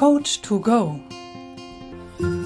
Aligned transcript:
Coach 0.00 0.40
to 0.40 0.58
Go. 0.58 0.98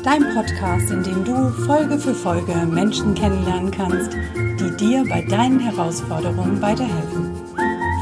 Dein 0.03 0.25
Podcast, 0.35 0.91
in 0.91 1.05
dem 1.05 1.25
du 1.25 1.51
Folge 1.67 1.97
für 2.01 2.13
Folge 2.13 2.53
Menschen 2.67 3.15
kennenlernen 3.15 3.71
kannst, 3.71 4.13
die 4.35 4.77
dir 4.77 5.05
bei 5.09 5.23
deinen 5.23 5.61
Herausforderungen 5.61 6.61
weiterhelfen. 6.61 7.31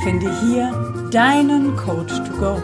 Finde 0.03 0.35
hier 0.41 0.73
deinen 1.11 1.77
Coach 1.77 2.15
to 2.25 2.33
Go. 2.39 2.63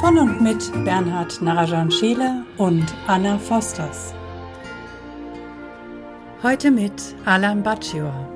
Von 0.00 0.16
und 0.16 0.40
mit 0.40 0.72
Bernhard 0.86 1.42
Narajan 1.42 1.90
Scheele 1.90 2.46
und 2.56 2.86
Anna 3.06 3.36
Fosters. 3.36 4.14
Heute 6.42 6.70
mit 6.70 7.14
Alan 7.26 7.62
Baccior. 7.62 8.26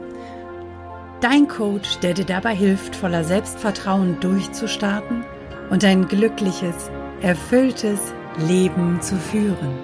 Dein 1.23 1.49
Coach, 1.49 1.99
der 2.01 2.13
dir 2.13 2.27
dabei 2.27 2.55
hilft, 2.55 2.95
voller 2.95 3.25
Selbstvertrauen 3.25 4.21
durchzustarten 4.21 5.25
und 5.71 5.83
ein 5.83 6.07
glückliches, 6.07 6.91
erfülltes 7.23 7.99
Leben 8.47 9.01
zu 9.03 9.17
führen. 9.17 9.77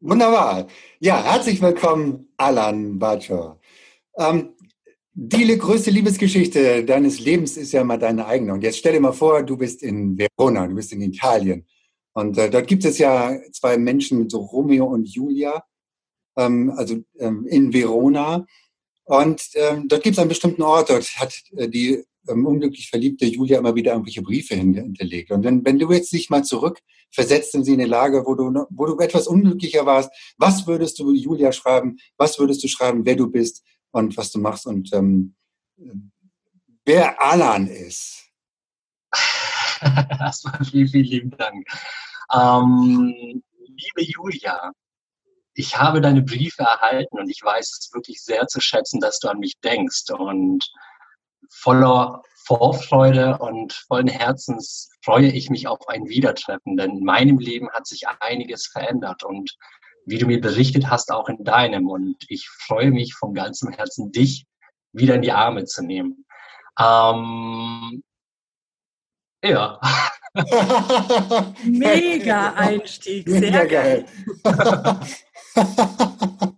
Wunderbar. 0.00 0.68
Ja, 1.00 1.22
herzlich 1.24 1.60
willkommen, 1.60 2.28
Alan 2.36 2.98
Baccior. 2.98 3.60
Ähm, 4.16 4.50
die 5.12 5.58
größte 5.58 5.90
Liebesgeschichte 5.90 6.84
deines 6.84 7.18
Lebens 7.18 7.56
ist 7.56 7.72
ja 7.72 7.82
mal 7.82 7.98
deine 7.98 8.26
eigene. 8.26 8.52
Und 8.52 8.62
jetzt 8.62 8.78
stell 8.78 8.92
dir 8.92 9.00
mal 9.00 9.12
vor, 9.12 9.42
du 9.42 9.56
bist 9.56 9.82
in 9.82 10.16
Verona, 10.16 10.68
du 10.68 10.76
bist 10.76 10.92
in 10.92 11.02
Italien. 11.02 11.66
Und 12.12 12.38
äh, 12.38 12.48
dort 12.48 12.68
gibt 12.68 12.84
es 12.84 12.98
ja 12.98 13.36
zwei 13.52 13.78
Menschen, 13.78 14.30
so 14.30 14.38
Romeo 14.38 14.84
und 14.86 15.08
Julia, 15.08 15.64
ähm, 16.36 16.72
also 16.76 16.98
ähm, 17.18 17.46
in 17.48 17.72
Verona. 17.72 18.46
Und 19.08 19.42
ähm, 19.54 19.88
dort 19.88 20.02
gibt 20.02 20.16
es 20.16 20.18
einen 20.18 20.28
bestimmten 20.28 20.60
Ort, 20.60 20.90
dort 20.90 21.06
hat 21.16 21.32
äh, 21.56 21.66
die 21.66 22.04
ähm, 22.28 22.46
unglücklich 22.46 22.90
verliebte 22.90 23.24
Julia 23.24 23.58
immer 23.58 23.74
wieder 23.74 23.92
irgendwelche 23.92 24.20
Briefe 24.20 24.54
hinterlegt. 24.54 25.30
Und 25.30 25.44
wenn, 25.44 25.64
wenn 25.64 25.78
du 25.78 25.90
jetzt 25.90 26.12
dich 26.12 26.28
mal 26.28 26.44
zurück 26.44 26.78
versetzt 27.10 27.54
in 27.54 27.64
sie 27.64 27.72
in 27.72 27.80
eine 27.80 27.88
Lage, 27.88 28.22
wo 28.26 28.34
du, 28.34 28.66
wo 28.68 28.84
du 28.84 28.98
etwas 28.98 29.26
unglücklicher 29.26 29.86
warst, 29.86 30.10
was 30.36 30.66
würdest 30.66 30.98
du 30.98 31.14
Julia 31.14 31.52
schreiben? 31.52 31.96
Was 32.18 32.38
würdest 32.38 32.62
du 32.62 32.68
schreiben, 32.68 33.06
wer 33.06 33.16
du 33.16 33.30
bist 33.30 33.64
und 33.92 34.14
was 34.18 34.30
du 34.30 34.40
machst 34.40 34.66
und 34.66 34.92
ähm, 34.92 35.34
wer 36.84 37.22
Alan 37.22 37.66
ist? 37.66 38.28
Erstmal 39.80 40.62
vielen, 40.66 40.88
vielen 40.88 41.04
lieben 41.04 41.30
Dank. 41.30 41.66
Ähm, 42.30 43.42
liebe 43.58 44.02
Julia, 44.02 44.72
ich 45.58 45.76
habe 45.76 46.00
deine 46.00 46.22
Briefe 46.22 46.62
erhalten 46.62 47.18
und 47.18 47.28
ich 47.28 47.42
weiß 47.42 47.78
es 47.80 47.92
wirklich 47.92 48.22
sehr 48.22 48.46
zu 48.46 48.60
schätzen, 48.60 49.00
dass 49.00 49.18
du 49.18 49.26
an 49.26 49.40
mich 49.40 49.58
denkst. 49.58 50.08
Und 50.16 50.70
voller 51.50 52.22
Vorfreude 52.46 53.38
und 53.38 53.72
vollen 53.72 54.06
Herzens 54.06 54.88
freue 55.04 55.26
ich 55.26 55.50
mich 55.50 55.66
auf 55.66 55.88
ein 55.88 56.06
Wiedertreffen, 56.06 56.76
denn 56.76 56.98
in 56.98 57.04
meinem 57.04 57.40
Leben 57.40 57.68
hat 57.72 57.88
sich 57.88 58.04
einiges 58.20 58.68
verändert 58.68 59.24
und 59.24 59.50
wie 60.06 60.18
du 60.18 60.26
mir 60.26 60.40
berichtet 60.40 60.88
hast, 60.90 61.10
auch 61.10 61.28
in 61.28 61.42
deinem. 61.42 61.88
Und 61.88 62.24
ich 62.28 62.48
freue 62.48 62.92
mich 62.92 63.14
von 63.14 63.34
ganzem 63.34 63.72
Herzen, 63.72 64.12
dich 64.12 64.46
wieder 64.92 65.16
in 65.16 65.22
die 65.22 65.32
Arme 65.32 65.64
zu 65.64 65.82
nehmen. 65.84 66.24
Ähm, 66.78 68.04
ja. 69.42 69.80
Mega 71.64 72.52
Einstieg, 72.52 73.28
sehr 73.28 73.40
Mega 73.40 73.64
geil. 73.64 74.06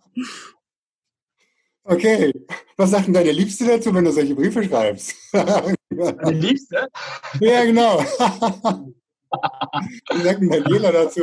okay, 1.84 2.32
was 2.76 2.90
sagt 2.90 3.06
denn 3.06 3.14
deine 3.14 3.32
Liebste 3.32 3.66
dazu, 3.66 3.94
wenn 3.94 4.04
du 4.04 4.12
solche 4.12 4.34
Briefe 4.34 4.64
schreibst? 4.64 5.14
Deine 5.32 5.76
Liebste? 6.30 6.88
Ja, 7.40 7.64
genau. 7.64 7.98
Was 10.08 10.22
sagt 10.22 10.40
denn 10.40 10.50
Daniela 10.50 10.92
dazu? 10.92 11.22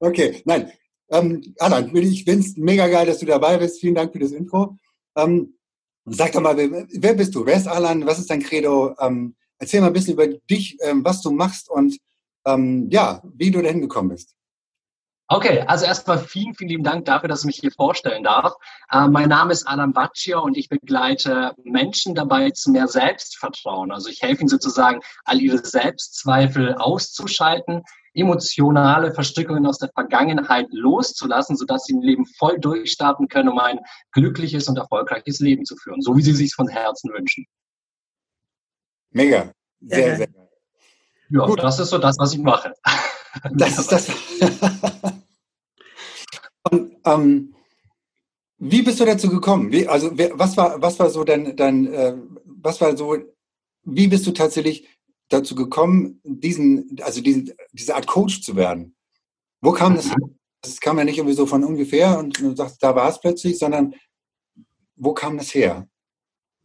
okay, 0.00 0.42
nein. 0.44 0.72
Ähm, 1.10 1.54
Alan, 1.58 1.94
ich 1.94 2.24
finde 2.24 2.46
es 2.46 2.56
mega 2.56 2.88
geil, 2.88 3.06
dass 3.06 3.18
du 3.18 3.26
dabei 3.26 3.58
bist. 3.58 3.80
Vielen 3.80 3.94
Dank 3.94 4.12
für 4.12 4.18
das 4.18 4.32
Intro. 4.32 4.78
Ähm, 5.16 5.54
sag 6.06 6.32
doch 6.32 6.40
mal, 6.40 6.56
wer, 6.56 6.86
wer, 6.90 7.14
bist 7.14 7.34
du? 7.34 7.44
Wer 7.44 7.56
ist 7.56 7.68
Alan? 7.68 8.06
Was 8.06 8.18
ist 8.18 8.30
dein 8.30 8.42
Credo? 8.42 8.94
Ähm, 8.98 9.34
erzähl 9.58 9.80
mal 9.80 9.88
ein 9.88 9.92
bisschen 9.92 10.14
über 10.14 10.26
dich, 10.26 10.76
ähm, 10.82 11.04
was 11.04 11.20
du 11.22 11.30
machst 11.30 11.70
und 11.70 11.98
ähm, 12.46 12.88
ja, 12.90 13.22
wie 13.34 13.50
du 13.50 13.62
dahin 13.62 13.80
gekommen 13.80 14.10
bist. 14.10 14.34
Okay, 15.34 15.64
also 15.66 15.86
erstmal 15.86 16.18
vielen, 16.18 16.54
vielen 16.54 16.68
lieben 16.68 16.84
Dank 16.84 17.06
dafür, 17.06 17.26
dass 17.26 17.40
ich 17.40 17.46
mich 17.46 17.56
hier 17.56 17.72
vorstellen 17.72 18.22
darf. 18.22 18.52
Äh, 18.90 19.08
mein 19.08 19.30
Name 19.30 19.52
ist 19.52 19.66
Adam 19.66 19.94
Baccio 19.94 20.42
und 20.42 20.58
ich 20.58 20.68
begleite 20.68 21.54
Menschen 21.64 22.14
dabei 22.14 22.50
zu 22.50 22.70
mehr 22.70 22.86
Selbstvertrauen. 22.86 23.92
Also 23.92 24.10
ich 24.10 24.20
helfe 24.20 24.42
ihnen 24.42 24.50
sozusagen, 24.50 25.00
all 25.24 25.40
ihre 25.40 25.64
Selbstzweifel 25.64 26.74
auszuschalten, 26.74 27.82
emotionale 28.12 29.14
Verstrickungen 29.14 29.64
aus 29.64 29.78
der 29.78 29.88
Vergangenheit 29.94 30.66
loszulassen, 30.70 31.56
sodass 31.56 31.86
sie 31.86 31.94
im 31.94 32.02
Leben 32.02 32.26
voll 32.26 32.60
durchstarten 32.60 33.26
können, 33.28 33.48
um 33.48 33.58
ein 33.58 33.80
glückliches 34.12 34.68
und 34.68 34.76
erfolgreiches 34.76 35.40
Leben 35.40 35.64
zu 35.64 35.76
führen, 35.76 36.02
so 36.02 36.14
wie 36.14 36.22
sie 36.22 36.34
sich 36.34 36.54
von 36.54 36.68
Herzen 36.68 37.10
wünschen. 37.10 37.46
Mega. 39.12 39.50
Sehr, 39.80 40.04
sehr, 40.04 40.16
sehr. 40.16 40.28
Ja, 41.30 41.46
Gut. 41.46 41.62
das 41.62 41.78
ist 41.78 41.88
so 41.88 41.96
das, 41.96 42.18
was 42.18 42.34
ich 42.34 42.40
mache. 42.40 42.74
Das 43.52 43.78
ist 43.78 43.90
das. 43.90 44.10
Ähm, 47.04 47.54
wie 48.58 48.82
bist 48.82 49.00
du 49.00 49.04
dazu 49.04 49.28
gekommen? 49.28 49.72
Wie, 49.72 49.88
also 49.88 50.16
was 50.16 50.56
war, 50.56 50.80
was 50.80 50.98
war 50.98 51.10
so 51.10 51.24
dein, 51.24 51.56
dein 51.56 51.92
äh, 51.92 52.16
was 52.44 52.80
war 52.80 52.96
so, 52.96 53.16
wie 53.82 54.06
bist 54.06 54.26
du 54.26 54.30
tatsächlich 54.30 54.88
dazu 55.28 55.54
gekommen, 55.54 56.20
diesen, 56.24 56.96
also 57.02 57.20
diesen, 57.20 57.52
diese 57.72 57.94
Art 57.94 58.06
Coach 58.06 58.42
zu 58.42 58.54
werden? 58.54 58.94
Wo 59.60 59.72
kam 59.72 59.96
das? 59.96 60.06
Mhm. 60.06 60.38
Das 60.60 60.78
kam 60.78 60.98
ja 60.98 61.04
nicht 61.04 61.18
irgendwie 61.18 61.34
so 61.34 61.44
von 61.44 61.64
ungefähr 61.64 62.18
und 62.18 62.38
du 62.38 62.54
sagst, 62.54 62.80
da 62.82 62.94
war 62.94 63.08
es 63.08 63.20
plötzlich, 63.20 63.58
sondern 63.58 63.94
wo 64.94 65.12
kam 65.12 65.36
das 65.36 65.52
her? 65.54 65.88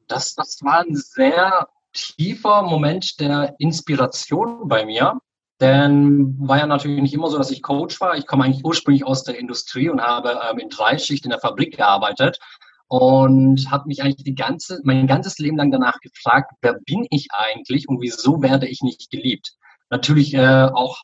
Das, 0.08 0.36
das 0.36 0.60
war 0.62 0.86
ein 0.86 0.96
sehr 0.96 1.68
tiefer 1.94 2.62
Moment 2.62 3.20
der 3.20 3.56
Inspiration 3.58 4.68
bei 4.68 4.86
mir. 4.86 5.20
Denn 5.60 6.36
war 6.40 6.60
ja 6.60 6.68
natürlich 6.68 7.02
nicht 7.02 7.14
immer 7.14 7.30
so, 7.30 7.38
dass 7.38 7.52
ich 7.52 7.64
Coach 7.64 8.00
war. 8.00 8.16
Ich 8.16 8.28
komme 8.28 8.44
eigentlich 8.44 8.64
ursprünglich 8.64 9.06
aus 9.06 9.24
der 9.24 9.40
Industrie 9.40 9.90
und 9.90 10.02
habe 10.02 10.40
ähm, 10.50 10.60
in 10.60 10.70
Dreischicht 10.70 11.26
in 11.26 11.32
der 11.32 11.40
Fabrik 11.40 11.78
gearbeitet 11.78 12.40
und 12.88 13.70
habe 13.72 13.88
mich 13.88 14.02
eigentlich 14.02 14.24
die 14.24 14.36
ganze, 14.36 14.80
mein 14.84 15.08
ganzes 15.08 15.40
Leben 15.40 15.58
lang 15.58 15.72
danach 15.72 16.00
gefragt, 16.00 16.52
wer 16.62 16.80
bin 16.86 17.06
ich 17.10 17.30
eigentlich 17.32 17.90
und 17.90 18.02
wieso 18.02 18.42
werde 18.42 18.68
ich 18.68 18.82
nicht 18.82 19.10
geliebt? 19.10 19.54
Natürlich 19.90 20.34
äh, 20.34 20.70
auch 20.74 21.02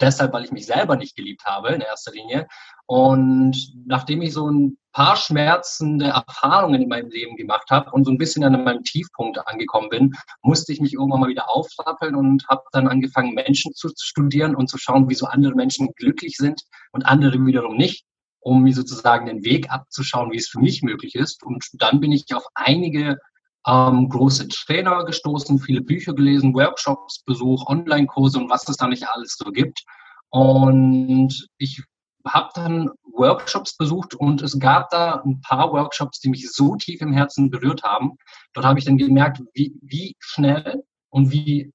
deshalb, 0.00 0.32
weil 0.32 0.44
ich 0.44 0.52
mich 0.52 0.66
selber 0.66 0.96
nicht 0.96 1.16
geliebt 1.16 1.44
habe 1.44 1.70
in 1.70 1.80
erster 1.80 2.12
Linie. 2.12 2.46
Und 2.86 3.56
nachdem 3.86 4.22
ich 4.22 4.32
so 4.32 4.50
ein 4.50 4.76
paar 4.94 5.16
schmerzende 5.16 6.06
Erfahrungen 6.06 6.82
in 6.82 6.88
meinem 6.88 7.10
Leben 7.10 7.36
gemacht 7.36 7.68
habe 7.70 7.90
und 7.90 8.04
so 8.04 8.12
ein 8.12 8.16
bisschen 8.16 8.44
an 8.44 8.64
meinem 8.64 8.84
Tiefpunkt 8.84 9.38
angekommen 9.46 9.88
bin, 9.90 10.14
musste 10.40 10.72
ich 10.72 10.80
mich 10.80 10.94
irgendwann 10.94 11.20
mal 11.20 11.28
wieder 11.28 11.50
aufrappeln 11.50 12.14
und 12.14 12.46
habe 12.48 12.62
dann 12.72 12.86
angefangen, 12.86 13.34
Menschen 13.34 13.74
zu 13.74 13.90
studieren 14.00 14.54
und 14.54 14.68
zu 14.68 14.78
schauen, 14.78 15.08
wieso 15.08 15.26
andere 15.26 15.54
Menschen 15.54 15.88
glücklich 15.96 16.36
sind 16.36 16.62
und 16.92 17.02
andere 17.02 17.44
wiederum 17.44 17.76
nicht, 17.76 18.04
um 18.38 18.62
mir 18.62 18.72
sozusagen 18.72 19.26
den 19.26 19.44
Weg 19.44 19.68
abzuschauen, 19.70 20.30
wie 20.30 20.38
es 20.38 20.48
für 20.48 20.60
mich 20.60 20.82
möglich 20.82 21.16
ist. 21.16 21.42
Und 21.42 21.64
dann 21.72 22.00
bin 22.00 22.12
ich 22.12 22.32
auf 22.32 22.46
einige 22.54 23.18
ähm, 23.66 24.08
große 24.08 24.46
Trainer 24.46 25.04
gestoßen, 25.04 25.58
viele 25.58 25.80
Bücher 25.80 26.14
gelesen, 26.14 26.54
Workshops 26.54 27.24
besucht, 27.24 27.66
Online-Kurse 27.66 28.38
und 28.38 28.48
was 28.48 28.68
es 28.68 28.76
da 28.76 28.86
nicht 28.86 29.08
alles 29.08 29.36
so 29.36 29.50
gibt. 29.50 29.82
Und 30.30 31.48
ich 31.58 31.82
habe 32.26 32.50
dann 32.54 32.90
Workshops 33.12 33.76
besucht 33.76 34.14
und 34.14 34.42
es 34.42 34.58
gab 34.58 34.90
da 34.90 35.22
ein 35.24 35.40
paar 35.40 35.72
Workshops, 35.72 36.20
die 36.20 36.30
mich 36.30 36.50
so 36.50 36.76
tief 36.76 37.00
im 37.00 37.12
Herzen 37.12 37.50
berührt 37.50 37.82
haben. 37.82 38.16
Dort 38.52 38.66
habe 38.66 38.78
ich 38.78 38.84
dann 38.84 38.98
gemerkt, 38.98 39.42
wie, 39.52 39.74
wie 39.82 40.16
schnell 40.18 40.82
und 41.10 41.30
wie 41.30 41.72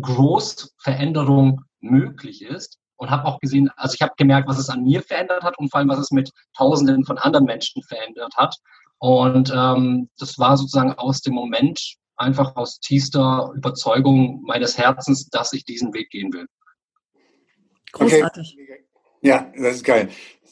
groß 0.00 0.74
Veränderung 0.78 1.62
möglich 1.80 2.42
ist 2.42 2.78
und 2.96 3.10
habe 3.10 3.26
auch 3.26 3.40
gesehen, 3.40 3.70
also 3.76 3.94
ich 3.94 4.02
habe 4.02 4.14
gemerkt, 4.16 4.48
was 4.48 4.58
es 4.58 4.70
an 4.70 4.82
mir 4.82 5.02
verändert 5.02 5.42
hat 5.42 5.58
und 5.58 5.70
vor 5.70 5.80
allem, 5.80 5.88
was 5.88 5.98
es 5.98 6.10
mit 6.10 6.30
Tausenden 6.56 7.04
von 7.04 7.18
anderen 7.18 7.46
Menschen 7.46 7.82
verändert 7.82 8.34
hat. 8.36 8.56
Und 8.98 9.52
ähm, 9.54 10.08
das 10.18 10.38
war 10.38 10.56
sozusagen 10.56 10.94
aus 10.94 11.20
dem 11.20 11.34
Moment 11.34 11.96
einfach 12.16 12.56
aus 12.56 12.78
tiefster 12.78 13.52
Überzeugung 13.54 14.42
meines 14.46 14.78
Herzens, 14.78 15.28
dass 15.28 15.52
ich 15.52 15.64
diesen 15.64 15.92
Weg 15.92 16.10
gehen 16.10 16.32
will. 16.32 16.46
Großartig. 17.92 18.56
Okay. 18.60 18.84
Ja, 19.24 19.50
das 19.56 19.76
ist 19.76 19.84
geil. 19.84 20.10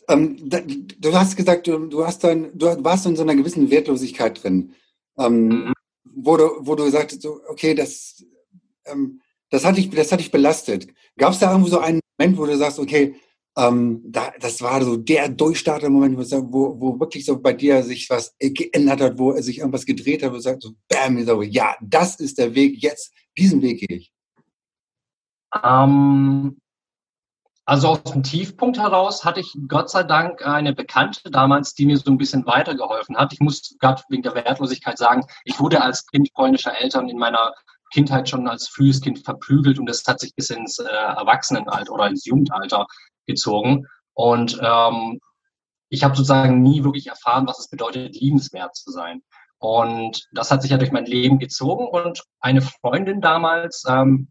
Ähm, 0.09 0.37
du 0.49 1.13
hast 1.15 1.37
gesagt, 1.37 1.67
du, 1.67 1.79
du, 1.87 2.07
hast 2.07 2.25
dann, 2.25 2.57
du 2.59 2.67
warst 2.83 3.05
in 3.07 3.17
so 3.17 3.23
einer 3.23 3.37
gewissen 3.37 3.71
Wertlosigkeit 3.71 4.43
drin, 4.43 4.75
ähm, 5.19 5.49
mhm. 5.49 5.73
wo, 6.05 6.37
du, 6.39 6.49
wo 6.61 6.75
du 6.75 6.89
sagtest, 6.91 7.23
so, 7.23 7.41
okay, 7.49 7.75
das, 7.75 8.25
ähm, 8.87 9.21
das, 9.51 9.65
hat 9.65 9.77
dich, 9.77 9.91
das 9.91 10.11
hat 10.11 10.21
dich 10.21 10.31
belastet. 10.31 10.89
Gab 11.19 11.35
es 11.35 11.39
da 11.39 11.51
irgendwo 11.51 11.69
so 11.69 11.81
einen 11.81 12.01
Moment, 12.19 12.39
wo 12.39 12.47
du 12.47 12.57
sagst, 12.57 12.79
okay, 12.79 13.15
ähm, 13.59 14.01
da, 14.07 14.33
das 14.41 14.63
war 14.63 14.83
so 14.83 14.97
der 14.97 15.29
Durchstarter-Moment, 15.29 16.17
wo, 16.17 16.81
wo 16.81 16.99
wirklich 16.99 17.27
so 17.27 17.39
bei 17.39 17.53
dir 17.53 17.83
sich 17.83 18.09
was 18.09 18.35
geändert 18.41 19.03
hat, 19.03 19.19
wo 19.19 19.39
sich 19.39 19.59
irgendwas 19.59 19.85
gedreht 19.85 20.23
hat, 20.23 20.31
wo 20.31 20.37
du 20.37 20.41
sagst, 20.41 20.63
so, 20.63 20.73
bam, 20.89 21.23
so, 21.27 21.43
ja, 21.43 21.77
das 21.83 22.17
ist 22.17 22.39
der 22.39 22.55
Weg, 22.55 22.83
jetzt, 22.83 23.13
diesen 23.37 23.61
Weg 23.61 23.87
gehe 23.87 23.99
ich. 23.99 24.13
Ähm, 25.63 26.57
also 27.73 27.89
aus 27.89 28.03
dem 28.03 28.23
Tiefpunkt 28.23 28.79
heraus 28.79 29.25
hatte 29.25 29.41
ich 29.41 29.57
Gott 29.67 29.89
sei 29.89 30.03
Dank 30.03 30.47
eine 30.47 30.75
Bekannte 30.75 31.31
damals, 31.31 31.73
die 31.73 31.87
mir 31.87 31.97
so 31.97 32.11
ein 32.11 32.19
bisschen 32.19 32.45
weitergeholfen 32.45 33.17
hat. 33.17 33.33
Ich 33.33 33.41
muss 33.41 33.75
gerade 33.81 34.03
wegen 34.11 34.23
der 34.23 34.35
Wertlosigkeit 34.35 34.99
sagen, 34.99 35.25
ich 35.47 35.59
wurde 35.59 35.81
als 35.81 36.07
Kind 36.07 36.31
polnischer 36.35 36.79
Eltern 36.79 37.09
in 37.09 37.17
meiner 37.17 37.55
Kindheit 37.91 38.29
schon 38.29 38.47
als 38.47 38.69
frühes 38.69 39.01
Kind 39.01 39.21
verprügelt 39.21 39.79
und 39.79 39.87
das 39.87 40.05
hat 40.07 40.21
sich 40.21 40.35
bis 40.35 40.51
ins 40.51 40.81
äh, 40.81 40.85
Erwachsenenalter 40.87 41.95
oder 41.95 42.09
ins 42.09 42.27
Jugendalter 42.27 42.87
gezogen. 43.27 43.87
Und 44.13 44.61
ähm, 44.63 45.19
ich 45.89 46.05
habe 46.05 46.15
sozusagen 46.15 46.61
nie 46.61 46.85
wirklich 46.85 47.07
erfahren, 47.07 47.47
was 47.47 47.59
es 47.59 47.69
bedeutet, 47.71 48.21
liebenswert 48.21 48.77
zu 48.77 48.91
sein. 48.91 49.23
Und 49.57 50.29
das 50.35 50.51
hat 50.51 50.61
sich 50.61 50.73
ja 50.73 50.77
durch 50.77 50.93
mein 50.93 51.07
Leben 51.07 51.39
gezogen. 51.39 51.89
Und 51.89 52.23
eine 52.39 52.61
Freundin 52.61 53.23
damals, 53.23 53.85
ähm, 53.89 54.29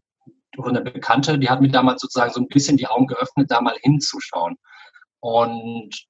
oder 0.56 0.70
eine 0.70 0.82
Bekannte, 0.82 1.38
die 1.38 1.48
hat 1.48 1.60
mir 1.60 1.70
damals 1.70 2.02
sozusagen 2.02 2.32
so 2.32 2.40
ein 2.40 2.48
bisschen 2.48 2.76
die 2.76 2.86
Augen 2.86 3.06
geöffnet, 3.06 3.50
da 3.50 3.60
mal 3.60 3.76
hinzuschauen. 3.82 4.56
Und 5.20 6.06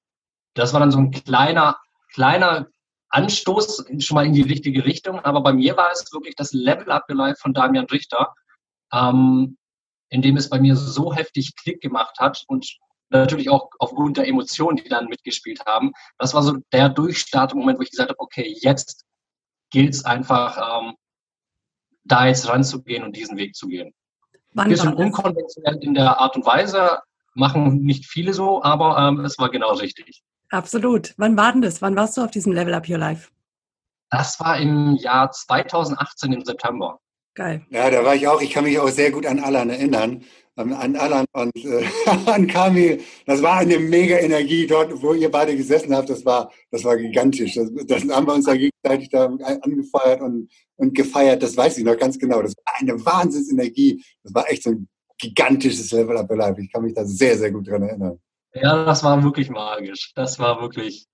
das 0.53 0.73
war 0.73 0.79
dann 0.79 0.91
so 0.91 0.99
ein 0.99 1.11
kleiner, 1.11 1.77
kleiner 2.13 2.67
Anstoß 3.09 3.85
schon 3.99 4.15
mal 4.15 4.25
in 4.25 4.33
die 4.33 4.41
richtige 4.41 4.85
Richtung. 4.85 5.19
Aber 5.19 5.41
bei 5.41 5.53
mir 5.53 5.77
war 5.77 5.91
es 5.91 6.11
wirklich 6.11 6.35
das 6.35 6.51
Level 6.53 6.91
Up 6.91 7.05
Your 7.09 7.17
Life 7.17 7.39
von 7.39 7.53
Damian 7.53 7.85
Richter, 7.85 8.33
ähm, 8.91 9.57
in 10.09 10.21
dem 10.21 10.37
es 10.37 10.49
bei 10.49 10.59
mir 10.59 10.75
so 10.75 11.13
heftig 11.13 11.55
Klick 11.55 11.81
gemacht 11.81 12.17
hat 12.19 12.43
und 12.47 12.77
natürlich 13.09 13.49
auch 13.49 13.69
aufgrund 13.79 14.17
der 14.17 14.27
Emotionen, 14.27 14.77
die 14.77 14.89
dann 14.89 15.05
mitgespielt 15.05 15.65
haben. 15.65 15.93
Das 16.17 16.33
war 16.33 16.43
so 16.43 16.57
der 16.71 16.89
Durchstartmoment, 16.89 17.77
wo 17.77 17.83
ich 17.83 17.91
gesagt 17.91 18.09
habe, 18.09 18.19
okay, 18.19 18.55
jetzt 18.61 19.05
gilt 19.69 19.93
es 19.93 20.05
einfach, 20.05 20.81
ähm, 20.81 20.95
da 22.03 22.27
jetzt 22.27 22.47
ranzugehen 22.49 23.03
und 23.03 23.15
diesen 23.15 23.37
Weg 23.37 23.55
zu 23.55 23.67
gehen. 23.67 23.93
Wann 24.53 24.69
bisschen 24.69 24.93
unkonventionell 24.93 25.77
in 25.81 25.93
der 25.93 26.19
Art 26.19 26.35
und 26.35 26.45
Weise, 26.45 26.99
machen 27.33 27.81
nicht 27.81 28.05
viele 28.05 28.33
so, 28.33 28.63
aber 28.63 28.97
ähm, 28.97 29.25
es 29.25 29.37
war 29.39 29.49
genau 29.49 29.73
richtig. 29.73 30.23
Absolut. 30.49 31.13
Wann 31.17 31.35
war 31.35 31.51
denn 31.51 31.61
das? 31.61 31.81
Wann 31.81 31.95
warst 31.95 32.17
du 32.17 32.21
auf 32.21 32.31
diesem 32.31 32.53
Level 32.53 32.73
Up 32.73 32.87
Your 32.87 32.99
Life? 32.99 33.29
Das 34.09 34.39
war 34.39 34.57
im 34.57 34.95
Jahr 34.95 35.31
2018 35.31 36.33
im 36.33 36.45
September. 36.45 36.99
Geil. 37.35 37.65
Ja, 37.69 37.89
da 37.89 38.05
war 38.05 38.15
ich 38.15 38.27
auch. 38.27 38.41
Ich 38.41 38.51
kann 38.51 38.63
mich 38.63 38.79
auch 38.79 38.89
sehr 38.89 39.11
gut 39.11 39.25
an 39.25 39.39
Alan 39.39 39.69
erinnern. 39.69 40.23
An 40.55 40.95
Alan 40.95 41.25
und 41.31 41.55
äh, 41.65 41.83
an 42.27 42.45
Kami. 42.45 42.99
Das 43.25 43.41
war 43.41 43.57
eine 43.57 43.79
mega 43.79 44.17
Energie 44.17 44.67
dort, 44.67 45.01
wo 45.01 45.13
ihr 45.13 45.31
beide 45.31 45.57
gesessen 45.57 45.95
habt. 45.95 46.09
Das 46.09 46.23
war, 46.25 46.51
das 46.69 46.83
war 46.83 46.95
gigantisch. 46.95 47.55
Das, 47.55 47.71
das 47.87 48.07
haben 48.07 48.27
wir 48.27 48.35
uns 48.35 48.45
da 48.45 48.55
gegenseitig 48.55 49.09
da 49.09 49.25
angefeuert 49.25 50.21
und, 50.21 50.51
und 50.75 50.93
gefeiert. 50.93 51.41
Das 51.41 51.57
weiß 51.57 51.79
ich 51.79 51.83
noch 51.83 51.97
ganz 51.97 52.19
genau. 52.19 52.43
Das 52.43 52.53
war 52.63 52.75
eine 52.79 53.03
Wahnsinnsenergie. 53.03 54.03
Das 54.21 54.33
war 54.35 54.47
echt 54.51 54.63
so 54.63 54.71
ein 54.71 54.87
gigantisches 55.17 55.91
Level 55.91 56.17
Up 56.17 56.29
Life. 56.29 56.61
Ich 56.61 56.71
kann 56.71 56.83
mich 56.83 56.93
da 56.93 57.03
sehr, 57.03 57.35
sehr 57.35 57.51
gut 57.51 57.67
dran 57.67 57.81
erinnern. 57.81 58.19
Ja, 58.53 58.85
das 58.85 59.03
war 59.03 59.23
wirklich 59.23 59.49
magisch. 59.49 60.11
Das 60.13 60.37
war 60.37 60.61
wirklich 60.61 61.07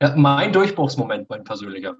ja, 0.00 0.14
mein 0.14 0.52
Durchbruchsmoment, 0.52 1.28
mein 1.28 1.42
persönlicher. 1.42 1.96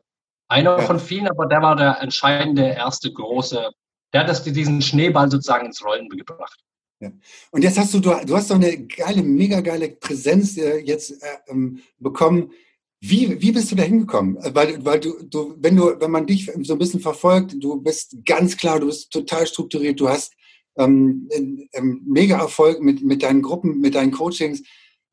Einer 0.49 0.79
von 0.81 1.01
vielen, 1.01 1.29
aber 1.29 1.47
der 1.47 1.63
war 1.63 1.77
der 1.77 2.01
entscheidende 2.01 2.63
erste 2.63 3.13
große, 3.13 3.71
der 4.13 4.21
hat 4.21 4.29
das, 4.29 4.45
diesen 4.45 4.81
Schneeball 4.81 5.31
sozusagen 5.31 5.67
ins 5.67 5.85
Rollen 5.85 6.09
gebracht. 6.09 6.61
Ja. 7.01 7.11
Und 7.51 7.63
jetzt 7.63 7.79
hast 7.79 7.93
du, 7.93 8.01
du, 8.01 8.15
du 8.25 8.37
hast 8.37 8.51
doch 8.51 8.55
eine 8.55 8.87
geile, 8.87 9.23
mega 9.23 9.61
geile 9.61 9.91
Präsenz 9.91 10.57
äh, 10.57 10.79
jetzt 10.79 11.23
äh, 11.23 11.37
ähm, 11.49 11.81
bekommen. 11.99 12.53
Wie, 13.01 13.41
wie 13.43 13.53
bist 13.53 13.71
du 13.71 13.77
da 13.77 13.83
hingekommen? 13.83 14.39
Äh, 14.39 14.55
weil, 14.55 14.85
weil 14.85 15.01
du, 15.01 15.23
du, 15.25 15.57
wenn 15.59 15.77
du, 15.77 16.01
wenn 16.01 16.11
man 16.11 16.27
dich 16.27 16.51
so 16.63 16.73
ein 16.73 16.79
bisschen 16.79 17.01
verfolgt, 17.01 17.57
du 17.63 17.81
bist 17.83 18.17
ganz 18.25 18.57
klar, 18.57 18.81
du 18.81 18.87
bist 18.87 19.11
total 19.11 19.47
strukturiert, 19.47 20.01
du 20.01 20.09
hast 20.09 20.33
ähm, 20.79 21.29
ähm, 21.73 22.03
mega 22.07 22.39
Erfolg 22.39 22.81
mit, 22.81 23.03
mit 23.03 23.23
deinen 23.23 23.43
Gruppen, 23.43 23.81
mit 23.81 23.95
deinen 23.95 24.13
Coachings. 24.13 24.63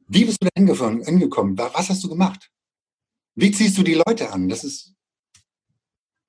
Wie 0.08 0.26
bist 0.26 0.38
du 0.42 0.48
da 0.48 0.62
hingekommen? 1.06 1.58
Was 1.58 1.90
hast 1.90 2.04
du 2.04 2.10
gemacht? 2.10 2.50
Wie 3.36 3.52
ziehst 3.52 3.78
du 3.78 3.84
die 3.84 4.02
Leute 4.06 4.32
an? 4.32 4.48
Das 4.48 4.64
ist 4.64 4.94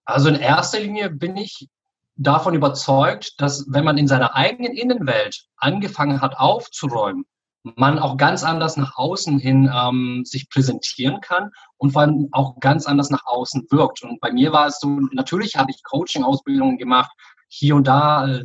also 0.04 0.28
in 0.28 0.36
erster 0.36 0.80
Linie 0.80 1.10
bin 1.10 1.36
ich 1.36 1.68
davon 2.16 2.54
überzeugt, 2.54 3.40
dass 3.40 3.66
wenn 3.68 3.84
man 3.84 3.98
in 3.98 4.06
seiner 4.06 4.34
eigenen 4.34 4.72
Innenwelt 4.72 5.46
angefangen 5.56 6.20
hat 6.20 6.36
aufzuräumen, 6.36 7.24
man 7.64 7.98
auch 7.98 8.18
ganz 8.18 8.44
anders 8.44 8.76
nach 8.76 8.96
außen 8.96 9.38
hin 9.38 9.70
ähm, 9.74 10.22
sich 10.24 10.50
präsentieren 10.50 11.20
kann 11.20 11.50
und 11.78 11.92
vor 11.92 12.02
allem 12.02 12.28
auch 12.32 12.60
ganz 12.60 12.86
anders 12.86 13.08
nach 13.10 13.24
außen 13.24 13.66
wirkt. 13.70 14.02
Und 14.02 14.20
bei 14.20 14.30
mir 14.32 14.52
war 14.52 14.66
es 14.66 14.78
so, 14.80 14.88
natürlich 15.12 15.56
habe 15.56 15.70
ich 15.70 15.82
Coaching-Ausbildungen 15.82 16.76
gemacht, 16.76 17.10
hier 17.48 17.74
und 17.74 17.86
da 17.86 18.28
äh, 18.28 18.44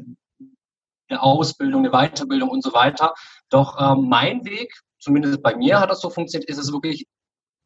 eine 1.09 1.21
Ausbildung, 1.21 1.85
eine 1.85 1.91
Weiterbildung 1.91 2.49
und 2.49 2.63
so 2.63 2.73
weiter. 2.73 3.13
Doch 3.49 3.75
ähm, 3.79 4.07
mein 4.07 4.45
Weg, 4.45 4.73
zumindest 4.99 5.43
bei 5.43 5.55
mir 5.55 5.79
hat 5.79 5.89
das 5.89 6.01
so 6.01 6.09
funktioniert, 6.09 6.49
ist 6.49 6.57
es 6.57 6.71
wirklich 6.71 7.05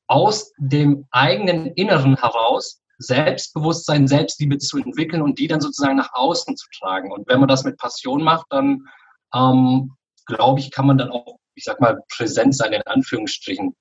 aus 0.08 0.52
dem 0.58 1.06
eigenen 1.12 1.68
Inneren 1.68 2.18
heraus 2.18 2.83
Selbstbewusstsein, 2.98 4.08
Selbstliebe 4.08 4.58
zu 4.58 4.78
entwickeln 4.78 5.22
und 5.22 5.40
die 5.40 5.48
dann 5.48 5.62
sozusagen 5.62 5.98
nach 5.98 6.14
außen 6.14 6.56
zu 6.56 6.68
tragen. 6.78 7.12
Und 7.12 7.28
wenn 7.28 7.40
man 7.40 7.50
das 7.50 7.64
mit 7.64 7.78
Passion 7.78 8.24
macht, 8.24 8.46
dann 8.50 8.88
ähm, 9.34 9.92
glaube 10.26 10.60
ich, 10.60 10.72
kann 10.72 10.88
man 10.88 10.98
dann 10.98 11.10
auch, 11.10 11.38
ich 11.56 11.64
sag 11.64 11.80
mal, 11.80 12.00
präsent 12.16 12.56
sein 12.56 12.74
in 12.74 12.82
Anführungsstrichen. 12.84 13.76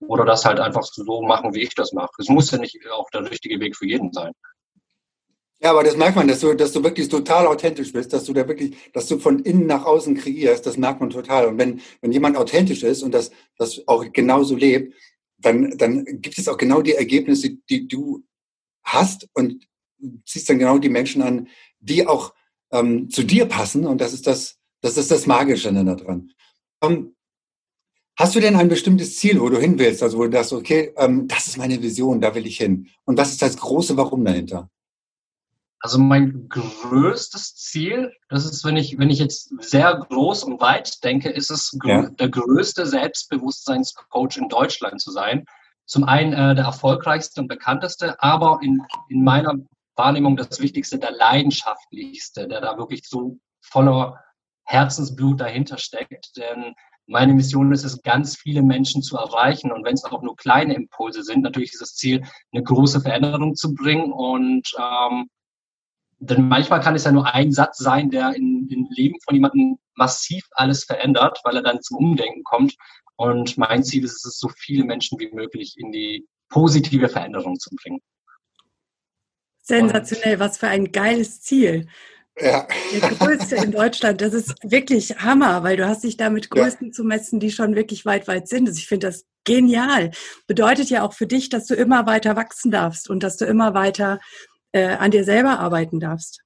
Oder 0.00 0.24
das 0.24 0.44
halt 0.44 0.60
einfach 0.60 0.84
so 0.84 1.22
machen, 1.22 1.54
wie 1.54 1.62
ich 1.62 1.74
das 1.74 1.92
mache. 1.92 2.12
Es 2.18 2.28
muss 2.28 2.50
ja 2.50 2.58
nicht 2.58 2.78
auch 2.92 3.10
der 3.10 3.28
richtige 3.28 3.58
Weg 3.58 3.76
für 3.76 3.86
jeden 3.86 4.12
sein. 4.12 4.32
Ja, 5.60 5.70
aber 5.70 5.82
das 5.82 5.96
merkt 5.96 6.14
man, 6.14 6.28
dass 6.28 6.38
du, 6.38 6.54
dass 6.54 6.70
du 6.72 6.84
wirklich 6.84 7.08
total 7.08 7.48
authentisch 7.48 7.92
bist, 7.92 8.12
dass 8.12 8.24
du 8.24 8.32
da 8.32 8.46
wirklich, 8.46 8.76
dass 8.92 9.08
du 9.08 9.18
von 9.18 9.40
innen 9.40 9.66
nach 9.66 9.84
außen 9.84 10.14
kreierst, 10.14 10.64
das 10.64 10.76
merkt 10.76 11.00
man 11.00 11.10
total. 11.10 11.46
Und 11.46 11.58
wenn, 11.58 11.80
wenn 12.00 12.12
jemand 12.12 12.36
authentisch 12.36 12.84
ist 12.84 13.02
und 13.02 13.12
das, 13.12 13.32
das 13.56 13.82
auch 13.88 14.04
genauso 14.12 14.54
lebt, 14.54 14.94
dann, 15.38 15.76
dann 15.76 16.04
gibt 16.04 16.38
es 16.38 16.46
auch 16.48 16.56
genau 16.56 16.80
die 16.80 16.94
Ergebnisse, 16.94 17.56
die 17.68 17.88
du 17.88 18.22
hast 18.92 19.28
und 19.34 19.66
ziehst 20.24 20.48
dann 20.48 20.58
genau 20.58 20.78
die 20.78 20.88
Menschen 20.88 21.22
an, 21.22 21.48
die 21.80 22.06
auch 22.06 22.34
ähm, 22.70 23.10
zu 23.10 23.22
dir 23.22 23.46
passen. 23.46 23.86
Und 23.86 24.00
das 24.00 24.12
ist 24.12 24.26
das, 24.26 24.56
das 24.80 24.96
ist 24.96 25.10
das 25.10 25.26
Magische 25.26 25.72
daran. 25.72 26.32
Ähm, 26.82 27.14
hast 28.16 28.34
du 28.34 28.40
denn 28.40 28.56
ein 28.56 28.68
bestimmtes 28.68 29.16
Ziel, 29.16 29.40
wo 29.40 29.48
du 29.48 29.58
hin 29.58 29.78
willst? 29.78 30.02
Also 30.02 30.18
wo 30.18 30.24
du 30.24 30.32
sagst, 30.32 30.52
okay, 30.52 30.92
ähm, 30.96 31.28
das 31.28 31.46
ist 31.46 31.58
meine 31.58 31.80
Vision, 31.82 32.20
da 32.20 32.34
will 32.34 32.46
ich 32.46 32.58
hin. 32.58 32.88
Und 33.04 33.18
was 33.18 33.30
ist 33.30 33.42
das 33.42 33.56
große 33.56 33.96
Warum 33.96 34.24
dahinter? 34.24 34.70
Also 35.80 35.98
mein 35.98 36.48
größtes 36.48 37.54
Ziel, 37.54 38.12
das 38.28 38.44
ist, 38.44 38.64
wenn 38.64 38.76
ich, 38.76 38.98
wenn 38.98 39.10
ich 39.10 39.20
jetzt 39.20 39.52
sehr 39.60 39.94
groß 39.94 40.42
und 40.42 40.60
weit 40.60 41.04
denke, 41.04 41.30
ist 41.30 41.50
es 41.50 41.76
ja. 41.84 42.10
der 42.10 42.28
größte 42.28 42.84
Selbstbewusstseinscoach 42.84 44.38
in 44.38 44.48
Deutschland 44.48 45.00
zu 45.00 45.12
sein 45.12 45.44
zum 45.88 46.04
einen 46.04 46.34
äh, 46.34 46.54
der 46.54 46.66
erfolgreichste 46.66 47.40
und 47.40 47.48
bekannteste, 47.48 48.22
aber 48.22 48.60
in, 48.62 48.82
in 49.08 49.24
meiner 49.24 49.54
Wahrnehmung 49.96 50.36
das 50.36 50.60
Wichtigste, 50.60 50.98
der 50.98 51.12
leidenschaftlichste, 51.12 52.46
der 52.46 52.60
da 52.60 52.76
wirklich 52.76 53.08
so 53.08 53.38
voller 53.60 54.22
Herzensblut 54.64 55.40
dahinter 55.40 55.78
steckt. 55.78 56.36
Denn 56.36 56.74
meine 57.06 57.32
Mission 57.32 57.72
ist 57.72 57.84
es, 57.84 58.02
ganz 58.02 58.36
viele 58.36 58.62
Menschen 58.62 59.02
zu 59.02 59.16
erreichen. 59.16 59.72
Und 59.72 59.84
wenn 59.84 59.94
es 59.94 60.04
auch 60.04 60.22
nur 60.22 60.36
kleine 60.36 60.74
Impulse 60.74 61.22
sind, 61.22 61.42
natürlich 61.42 61.72
ist 61.72 61.80
das 61.80 61.94
Ziel, 61.94 62.22
eine 62.52 62.62
große 62.62 63.00
Veränderung 63.00 63.56
zu 63.56 63.74
bringen. 63.74 64.12
Und 64.12 64.70
ähm, 64.78 65.28
denn 66.20 66.48
manchmal 66.48 66.80
kann 66.80 66.96
es 66.96 67.04
ja 67.04 67.12
nur 67.12 67.32
ein 67.32 67.50
Satz 67.50 67.78
sein, 67.78 68.10
der 68.10 68.34
im 68.34 68.88
Leben 68.90 69.18
von 69.24 69.34
jemandem 69.34 69.78
massiv 69.94 70.44
alles 70.52 70.84
verändert, 70.84 71.40
weil 71.44 71.56
er 71.56 71.62
dann 71.62 71.80
zum 71.80 71.96
Umdenken 71.96 72.44
kommt. 72.44 72.76
Und 73.18 73.58
mein 73.58 73.82
Ziel 73.82 74.04
ist 74.04 74.24
es, 74.24 74.38
so 74.38 74.48
viele 74.48 74.84
Menschen 74.84 75.18
wie 75.18 75.28
möglich 75.32 75.74
in 75.76 75.90
die 75.90 76.26
positive 76.48 77.08
Veränderung 77.08 77.58
zu 77.58 77.70
bringen. 77.74 78.00
Sensationell, 79.60 80.34
Und 80.34 80.40
was 80.40 80.58
für 80.58 80.68
ein 80.68 80.92
geiles 80.92 81.40
Ziel. 81.40 81.88
Ja. 82.40 82.68
Der 82.92 83.00
größte 83.10 83.56
in 83.56 83.72
Deutschland, 83.72 84.20
das 84.20 84.32
ist 84.32 84.54
wirklich 84.62 85.16
Hammer, 85.18 85.64
weil 85.64 85.76
du 85.76 85.86
hast 85.86 86.04
dich 86.04 86.16
da 86.16 86.30
mit 86.30 86.48
Größen 86.48 86.86
ja. 86.86 86.92
zu 86.92 87.02
messen, 87.02 87.40
die 87.40 87.50
schon 87.50 87.74
wirklich 87.74 88.06
weit, 88.06 88.28
weit 88.28 88.46
sind. 88.46 88.68
Also 88.68 88.78
ich 88.78 88.86
finde 88.86 89.08
das 89.08 89.26
genial. 89.44 90.12
Bedeutet 90.46 90.88
ja 90.88 91.02
auch 91.02 91.12
für 91.12 91.26
dich, 91.26 91.48
dass 91.48 91.66
du 91.66 91.74
immer 91.74 92.06
weiter 92.06 92.36
wachsen 92.36 92.70
darfst 92.70 93.10
und 93.10 93.24
dass 93.24 93.36
du 93.36 93.46
immer 93.46 93.74
weiter 93.74 94.20
äh, 94.70 94.94
an 94.94 95.10
dir 95.10 95.24
selber 95.24 95.58
arbeiten 95.58 95.98
darfst. 95.98 96.44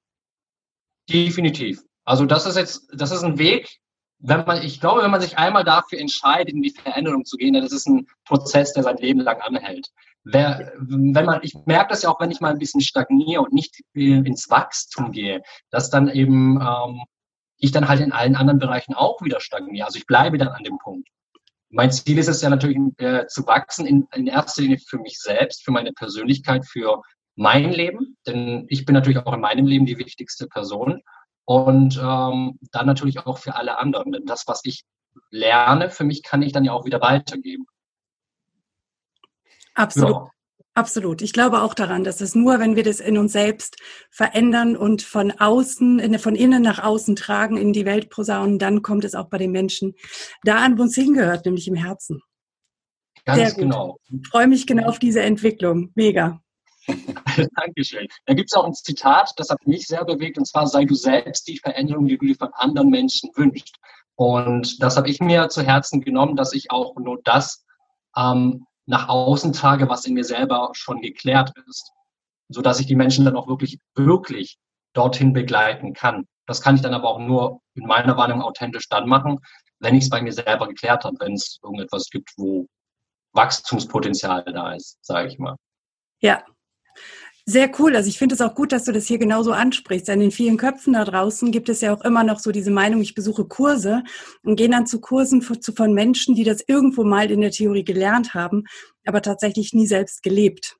Definitiv. 1.07 1.83
Also 2.03 2.25
das 2.25 2.47
ist 2.47 2.57
jetzt, 2.57 2.87
das 2.93 3.11
ist 3.11 3.23
ein 3.23 3.37
Weg, 3.37 3.79
wenn 4.25 4.45
man, 4.45 4.63
ich 4.63 4.79
glaube, 4.79 5.03
wenn 5.03 5.11
man 5.11 5.19
sich 5.19 5.37
einmal 5.37 5.65
dafür 5.65 5.99
entscheidet, 5.99 6.53
in 6.53 6.61
die 6.61 6.69
Veränderung 6.69 7.25
zu 7.25 7.35
gehen, 7.35 7.53
dann 7.53 7.63
ist 7.63 7.73
es 7.73 7.85
ein 7.85 8.07
Prozess, 8.25 8.71
der 8.71 8.83
sein 8.83 8.97
Leben 8.97 9.19
lang 9.19 9.41
anhält. 9.41 9.89
Wer, 10.23 10.71
wenn 10.79 11.25
man, 11.25 11.41
ich 11.43 11.53
merke 11.65 11.89
das 11.89 12.03
ja 12.03 12.09
auch, 12.09 12.21
wenn 12.21 12.31
ich 12.31 12.39
mal 12.39 12.51
ein 12.51 12.57
bisschen 12.57 12.79
stagniere 12.79 13.41
und 13.41 13.51
nicht 13.51 13.81
ins 13.93 14.49
Wachstum 14.49 15.11
gehe, 15.11 15.41
dass 15.71 15.89
dann 15.89 16.07
eben 16.07 16.61
ähm, 16.61 17.03
ich 17.57 17.73
dann 17.73 17.89
halt 17.89 17.99
in 17.99 18.13
allen 18.13 18.37
anderen 18.37 18.59
Bereichen 18.59 18.93
auch 18.93 19.21
wieder 19.21 19.41
stagniere. 19.41 19.85
Also 19.85 19.97
ich 19.97 20.05
bleibe 20.05 20.37
dann 20.37 20.47
an 20.47 20.63
dem 20.63 20.77
Punkt. 20.77 21.09
Mein 21.69 21.91
Ziel 21.91 22.17
ist 22.17 22.29
es 22.29 22.41
ja 22.41 22.49
natürlich 22.49 22.77
äh, 22.99 23.27
zu 23.27 23.45
wachsen, 23.45 23.85
in, 23.85 24.07
in 24.15 24.27
erster 24.27 24.61
Linie 24.61 24.77
für 24.77 24.99
mich 24.99 25.19
selbst, 25.19 25.65
für 25.65 25.71
meine 25.71 25.91
Persönlichkeit, 25.91 26.65
für 26.65 27.01
mein 27.35 27.71
Leben, 27.71 28.15
denn 28.25 28.67
ich 28.69 28.85
bin 28.85 28.93
natürlich 28.93 29.17
auch 29.17 29.33
in 29.33 29.41
meinem 29.41 29.65
Leben 29.65 29.85
die 29.85 29.97
wichtigste 29.97 30.47
Person 30.47 31.01
und 31.45 31.97
ähm, 31.97 32.59
dann 32.71 32.85
natürlich 32.85 33.25
auch 33.25 33.37
für 33.37 33.55
alle 33.55 33.77
anderen. 33.77 34.11
Denn 34.11 34.25
das, 34.25 34.47
was 34.47 34.61
ich 34.63 34.83
lerne, 35.29 35.89
für 35.89 36.03
mich 36.03 36.23
kann 36.23 36.41
ich 36.41 36.51
dann 36.51 36.65
ja 36.65 36.73
auch 36.73 36.85
wieder 36.85 37.01
weitergeben. 37.01 37.65
Absolut. 39.75 40.11
Ja. 40.11 40.29
Absolut. 40.75 41.21
Ich 41.21 41.33
glaube 41.33 41.61
auch 41.61 41.75
daran, 41.75 42.03
dass 42.03 42.19
es 42.19 42.33
nur, 42.33 42.59
wenn 42.59 42.75
wir 42.75 42.83
das 42.83 42.99
in 42.99 43.19
uns 43.19 43.31
selbst 43.31 43.77
verändern 44.09 44.75
und 44.75 45.03
von 45.03 45.31
außen, 45.31 46.17
von 46.17 46.33
innen 46.33 46.63
nach 46.63 46.83
außen 46.83 47.15
tragen, 47.15 47.57
in 47.57 47.73
die 47.73 47.85
Welt 47.85 48.09
posaunen, 48.09 48.57
dann 48.57 48.81
kommt 48.81 49.05
es 49.05 49.13
auch 49.13 49.29
bei 49.29 49.37
den 49.37 49.51
Menschen 49.51 49.93
da 50.43 50.57
an, 50.57 50.79
wo 50.79 50.83
es 50.83 50.95
hingehört, 50.95 51.45
nämlich 51.45 51.67
im 51.67 51.75
Herzen. 51.75 52.21
Ganz 53.25 53.37
Sehr 53.37 53.49
gut. 53.51 53.57
genau. 53.57 53.99
Ich 54.09 54.27
freue 54.27 54.47
mich 54.47 54.65
genau 54.65 54.87
auf 54.87 54.97
diese 54.97 55.21
Entwicklung. 55.21 55.91
Mega. 55.93 56.42
Dankeschön. 57.55 58.07
Da 58.25 58.33
gibt 58.33 58.51
es 58.51 58.57
auch 58.57 58.65
ein 58.65 58.73
Zitat, 58.73 59.31
das 59.37 59.49
hat 59.49 59.65
mich 59.65 59.87
sehr 59.87 60.05
bewegt, 60.05 60.37
und 60.37 60.45
zwar 60.45 60.67
sei 60.67 60.85
du 60.85 60.95
selbst 60.95 61.47
die 61.47 61.57
Veränderung, 61.57 62.07
die 62.07 62.17
du 62.17 62.25
dir 62.25 62.35
von 62.35 62.53
anderen 62.53 62.89
Menschen 62.89 63.29
wünschst. 63.35 63.75
Und 64.15 64.81
das 64.81 64.97
habe 64.97 65.09
ich 65.09 65.19
mir 65.19 65.49
zu 65.49 65.63
Herzen 65.63 66.01
genommen, 66.01 66.35
dass 66.35 66.53
ich 66.53 66.71
auch 66.71 66.95
nur 66.97 67.19
das 67.23 67.65
ähm, 68.15 68.65
nach 68.85 69.09
außen 69.09 69.53
trage, 69.53 69.89
was 69.89 70.05
in 70.05 70.13
mir 70.13 70.23
selber 70.23 70.69
schon 70.73 71.01
geklärt 71.01 71.53
ist, 71.67 71.91
so 72.49 72.61
dass 72.61 72.79
ich 72.79 72.85
die 72.85 72.95
Menschen 72.95 73.25
dann 73.25 73.35
auch 73.35 73.47
wirklich, 73.47 73.79
wirklich 73.95 74.57
dorthin 74.93 75.33
begleiten 75.33 75.93
kann. 75.93 76.27
Das 76.45 76.61
kann 76.61 76.75
ich 76.75 76.81
dann 76.81 76.93
aber 76.93 77.09
auch 77.09 77.19
nur 77.19 77.61
in 77.73 77.87
meiner 77.87 78.17
Wahrnehmung 78.17 78.43
authentisch 78.43 78.89
dann 78.89 79.07
machen, 79.07 79.39
wenn 79.79 79.95
ich 79.95 80.03
es 80.03 80.09
bei 80.09 80.21
mir 80.21 80.33
selber 80.33 80.67
geklärt 80.67 81.05
habe, 81.05 81.17
wenn 81.19 81.33
es 81.33 81.59
irgendetwas 81.63 82.09
gibt, 82.09 82.31
wo 82.37 82.67
Wachstumspotenzial 83.33 84.43
da 84.43 84.73
ist, 84.73 85.03
sage 85.03 85.29
ich 85.29 85.39
mal. 85.39 85.55
Ja, 86.19 86.43
sehr 87.45 87.69
cool. 87.79 87.95
Also 87.95 88.07
ich 88.07 88.17
finde 88.17 88.35
es 88.35 88.41
auch 88.41 88.55
gut, 88.55 88.71
dass 88.71 88.85
du 88.85 88.93
das 88.93 89.05
hier 89.05 89.17
genauso 89.17 89.51
ansprichst. 89.51 90.07
In 90.09 90.21
den 90.21 90.31
vielen 90.31 90.57
Köpfen 90.57 90.93
da 90.93 91.03
draußen 91.03 91.51
gibt 91.51 91.67
es 91.67 91.81
ja 91.81 91.93
auch 91.93 92.01
immer 92.01 92.23
noch 92.23 92.39
so 92.39 92.51
diese 92.51 92.71
Meinung, 92.71 93.01
ich 93.01 93.15
besuche 93.15 93.45
Kurse 93.45 94.03
und 94.43 94.55
gehe 94.55 94.69
dann 94.69 94.87
zu 94.87 95.01
Kursen 95.01 95.41
von 95.41 95.93
Menschen, 95.93 96.35
die 96.35 96.45
das 96.45 96.63
irgendwo 96.65 97.03
mal 97.03 97.29
in 97.29 97.41
der 97.41 97.51
Theorie 97.51 97.83
gelernt 97.83 98.33
haben, 98.33 98.63
aber 99.05 99.21
tatsächlich 99.21 99.73
nie 99.73 99.87
selbst 99.87 100.23
gelebt. 100.23 100.77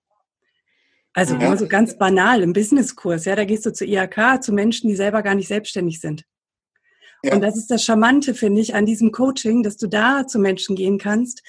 Also 1.13 1.36
ja. 1.36 1.55
so 1.58 1.67
ganz 1.67 1.98
banal 1.98 2.41
im 2.41 2.53
Businesskurs, 2.53 3.25
ja, 3.25 3.36
da 3.36 3.46
gehst 3.46 3.65
du 3.65 3.74
zu 3.74 3.86
IHK, 3.86 4.41
zu 4.41 4.51
Menschen, 4.51 4.89
die 4.89 4.96
selber 4.96 5.22
gar 5.22 5.36
nicht 5.36 5.48
selbstständig 5.48 6.00
sind. 6.00 6.24
Ja. 7.24 7.36
Und 7.36 7.41
das 7.41 7.55
ist 7.55 7.70
das 7.70 7.84
Charmante, 7.84 8.34
finde 8.34 8.62
ich, 8.62 8.74
an 8.74 8.86
diesem 8.86 9.12
Coaching, 9.12 9.63
dass 9.63 9.77
du 9.77 9.88
da 9.88 10.25
zu 10.27 10.39
Menschen 10.39 10.75
gehen 10.75 10.98
kannst 10.98 11.43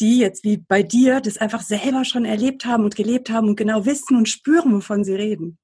die 0.00 0.18
jetzt 0.18 0.44
wie 0.44 0.56
bei 0.56 0.82
dir 0.82 1.20
das 1.20 1.38
einfach 1.38 1.62
selber 1.62 2.04
schon 2.04 2.24
erlebt 2.24 2.64
haben 2.64 2.84
und 2.84 2.96
gelebt 2.96 3.30
haben 3.30 3.48
und 3.48 3.56
genau 3.56 3.84
wissen 3.84 4.16
und 4.16 4.28
spüren, 4.28 4.74
wovon 4.74 5.04
sie 5.04 5.14
reden. 5.14 5.58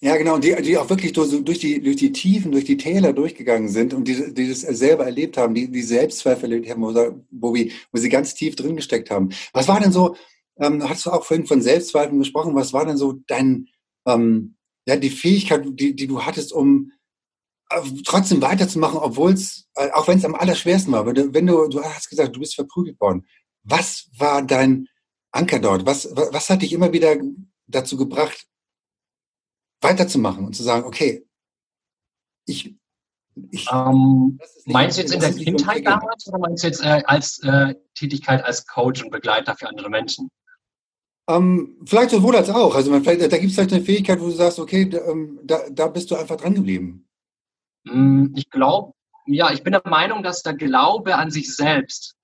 Ja, 0.00 0.16
genau, 0.16 0.38
die, 0.38 0.54
die 0.62 0.76
auch 0.76 0.90
wirklich 0.90 1.12
durch, 1.12 1.30
durch, 1.44 1.60
die, 1.60 1.80
durch 1.80 1.96
die 1.96 2.10
Tiefen, 2.10 2.50
durch 2.50 2.64
die 2.64 2.76
Täler 2.76 3.12
durchgegangen 3.12 3.68
sind 3.68 3.94
und 3.94 4.08
die, 4.08 4.34
die 4.34 4.48
das 4.48 4.62
selber 4.62 5.04
erlebt 5.04 5.36
haben, 5.36 5.54
die, 5.54 5.70
die 5.70 5.82
Selbstzweifel 5.82 6.50
erlebt 6.50 6.68
haben, 6.68 6.82
wo, 6.82 6.92
wo, 7.30 7.54
wo 7.54 7.98
sie 7.98 8.08
ganz 8.08 8.34
tief 8.34 8.56
drin 8.56 8.74
gesteckt 8.74 9.10
haben. 9.10 9.28
Was 9.52 9.68
war 9.68 9.78
denn 9.78 9.92
so, 9.92 10.16
ähm, 10.58 10.88
hast 10.88 11.06
du 11.06 11.10
auch 11.10 11.24
vorhin 11.24 11.46
von 11.46 11.62
Selbstzweifeln 11.62 12.18
gesprochen, 12.18 12.56
was 12.56 12.72
war 12.72 12.84
denn 12.84 12.96
so 12.96 13.20
dein, 13.28 13.68
ähm, 14.06 14.56
ja, 14.86 14.96
die 14.96 15.10
Fähigkeit, 15.10 15.64
die, 15.64 15.94
die 15.94 16.06
du 16.08 16.24
hattest, 16.24 16.52
um 16.52 16.90
trotzdem 18.04 18.42
weiterzumachen, 18.42 18.98
obwohl 18.98 19.32
es, 19.32 19.68
äh, 19.74 19.90
auch 19.92 20.08
wenn 20.08 20.18
es 20.18 20.24
am 20.24 20.34
allerschwersten 20.34 20.92
war. 20.92 21.06
Wenn 21.06 21.46
du, 21.46 21.68
du, 21.68 21.82
hast 21.82 22.08
gesagt, 22.08 22.34
du 22.34 22.40
bist 22.40 22.54
verprügelt 22.54 23.00
worden. 23.00 23.26
Was 23.64 24.08
war 24.16 24.42
dein 24.42 24.88
Anker 25.30 25.58
dort? 25.58 25.86
Was, 25.86 26.08
was 26.14 26.50
hat 26.50 26.62
dich 26.62 26.72
immer 26.72 26.92
wieder 26.92 27.16
dazu 27.66 27.96
gebracht, 27.96 28.46
weiterzumachen 29.80 30.44
und 30.46 30.54
zu 30.54 30.62
sagen, 30.62 30.84
okay, 30.84 31.26
ich. 32.46 32.74
ich 33.50 33.68
ähm, 33.72 34.38
meinst 34.66 34.98
du 34.98 35.02
jetzt 35.02 35.14
in 35.14 35.20
der 35.20 35.32
Kindheit 35.32 35.86
damals 35.86 36.26
oder 36.28 36.38
meinst 36.38 36.62
du 36.62 36.68
jetzt 36.68 36.82
äh, 36.82 37.02
als 37.06 37.38
äh, 37.42 37.74
Tätigkeit 37.94 38.44
als 38.44 38.66
Coach 38.66 39.02
und 39.02 39.10
Begleiter 39.10 39.56
für 39.56 39.68
andere 39.68 39.88
Menschen? 39.88 40.30
Ähm, 41.28 41.78
vielleicht 41.86 42.10
sowohl 42.10 42.36
als 42.36 42.50
auch. 42.50 42.74
Also 42.74 42.90
man, 42.90 43.02
da 43.02 43.12
gibt 43.12 43.28
es 43.28 43.54
vielleicht 43.54 43.72
eine 43.72 43.84
Fähigkeit, 43.84 44.20
wo 44.20 44.26
du 44.26 44.32
sagst, 44.32 44.58
okay, 44.58 44.88
da, 44.88 44.98
ähm, 45.08 45.38
da, 45.44 45.60
da 45.70 45.86
bist 45.86 46.10
du 46.10 46.16
einfach 46.16 46.36
dran 46.36 46.54
geblieben. 46.54 47.08
Hm, 47.86 48.32
ich 48.36 48.50
glaube, 48.50 48.92
ja, 49.26 49.52
ich 49.52 49.62
bin 49.62 49.72
der 49.72 49.82
Meinung, 49.84 50.22
dass 50.22 50.42
der 50.42 50.54
Glaube 50.54 51.16
an 51.16 51.30
sich 51.30 51.54
selbst 51.54 52.16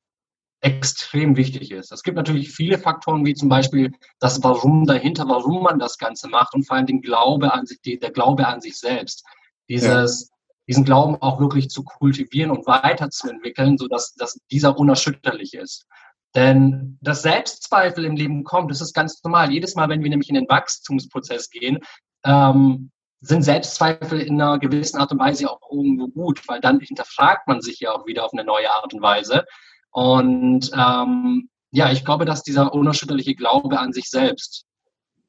extrem 0.60 1.36
wichtig 1.36 1.70
ist. 1.70 1.92
Es 1.92 2.02
gibt 2.02 2.16
natürlich 2.16 2.50
viele 2.50 2.78
Faktoren, 2.78 3.24
wie 3.24 3.34
zum 3.34 3.48
Beispiel 3.48 3.92
das 4.18 4.42
Warum 4.42 4.86
dahinter, 4.86 5.28
warum 5.28 5.62
man 5.62 5.78
das 5.78 5.98
Ganze 5.98 6.28
macht 6.28 6.54
und 6.54 6.66
vor 6.66 6.76
allem 6.76 6.86
den 6.86 7.00
Glaube 7.00 7.52
an 7.52 7.66
sich, 7.66 7.80
der 7.82 8.10
Glaube 8.10 8.46
an 8.46 8.60
sich 8.60 8.76
selbst. 8.76 9.24
Dieses, 9.68 10.28
ja. 10.28 10.36
diesen 10.66 10.84
Glauben 10.84 11.16
auch 11.16 11.38
wirklich 11.38 11.68
zu 11.68 11.84
kultivieren 11.84 12.50
und 12.50 12.66
weiterzuentwickeln, 12.66 13.78
sodass 13.78 14.14
dass 14.14 14.38
dieser 14.50 14.76
unerschütterlich 14.78 15.54
ist. 15.54 15.86
Denn 16.34 16.98
das 17.00 17.22
Selbstzweifel 17.22 18.04
im 18.04 18.16
Leben 18.16 18.44
kommt, 18.44 18.70
das 18.70 18.80
ist 18.80 18.94
ganz 18.94 19.22
normal. 19.22 19.52
Jedes 19.52 19.76
Mal, 19.76 19.88
wenn 19.88 20.02
wir 20.02 20.10
nämlich 20.10 20.28
in 20.28 20.34
den 20.34 20.48
Wachstumsprozess 20.48 21.50
gehen, 21.50 21.78
ähm, 22.24 22.90
sind 23.20 23.42
Selbstzweifel 23.42 24.20
in 24.20 24.40
einer 24.40 24.58
gewissen 24.58 24.98
Art 24.98 25.10
und 25.12 25.18
Weise 25.18 25.50
auch 25.50 25.60
irgendwo 25.72 26.08
gut, 26.08 26.46
weil 26.48 26.60
dann 26.60 26.80
hinterfragt 26.80 27.48
man 27.48 27.60
sich 27.60 27.80
ja 27.80 27.92
auch 27.92 28.06
wieder 28.06 28.24
auf 28.24 28.32
eine 28.32 28.44
neue 28.44 28.70
Art 28.70 28.94
und 28.94 29.02
Weise. 29.02 29.44
Und 29.90 30.70
ähm, 30.74 31.48
ja, 31.70 31.90
ich 31.90 32.04
glaube, 32.04 32.24
dass 32.24 32.42
dieser 32.42 32.72
unerschütterliche 32.72 33.34
Glaube 33.34 33.78
an 33.78 33.92
sich 33.92 34.08
selbst 34.08 34.64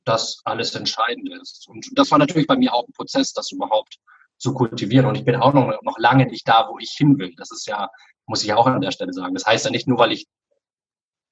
das 0.06 0.42
alles 0.46 0.76
Entscheidende 0.76 1.36
ist. 1.42 1.68
Und 1.68 1.88
das 1.94 2.12
war 2.12 2.20
natürlich 2.20 2.48
bei 2.48 2.58
mir 2.58 2.74
auch 2.74 2.88
ein 2.88 2.94
Prozess, 2.94 3.34
das 3.34 3.52
überhaupt 3.52 3.98
zu 4.38 4.54
kultivieren. 4.54 5.06
Und 5.06 5.16
ich 5.16 5.26
bin 5.26 5.36
auch 5.36 5.54
noch, 5.54 5.82
noch 5.82 5.98
lange 5.98 6.26
nicht 6.26 6.48
da, 6.48 6.68
wo 6.70 6.80
ich 6.80 6.92
hin 6.92 7.18
will. 7.18 7.34
Das 7.38 7.52
ist 7.52 7.68
ja, 7.68 7.90
muss 8.26 8.44
ich 8.44 8.54
auch 8.54 8.68
an 8.68 8.82
der 8.82 8.92
Stelle 8.92 9.14
sagen. 9.14 9.34
Das 9.34 9.46
heißt 9.46 9.66
ja 9.66 9.72
nicht 9.72 9.88
nur, 9.88 9.98
weil 9.98 10.12
ich 10.12 10.28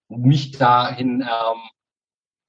mich 0.10 0.52
dahin 0.52 1.22
ähm, 1.22 1.62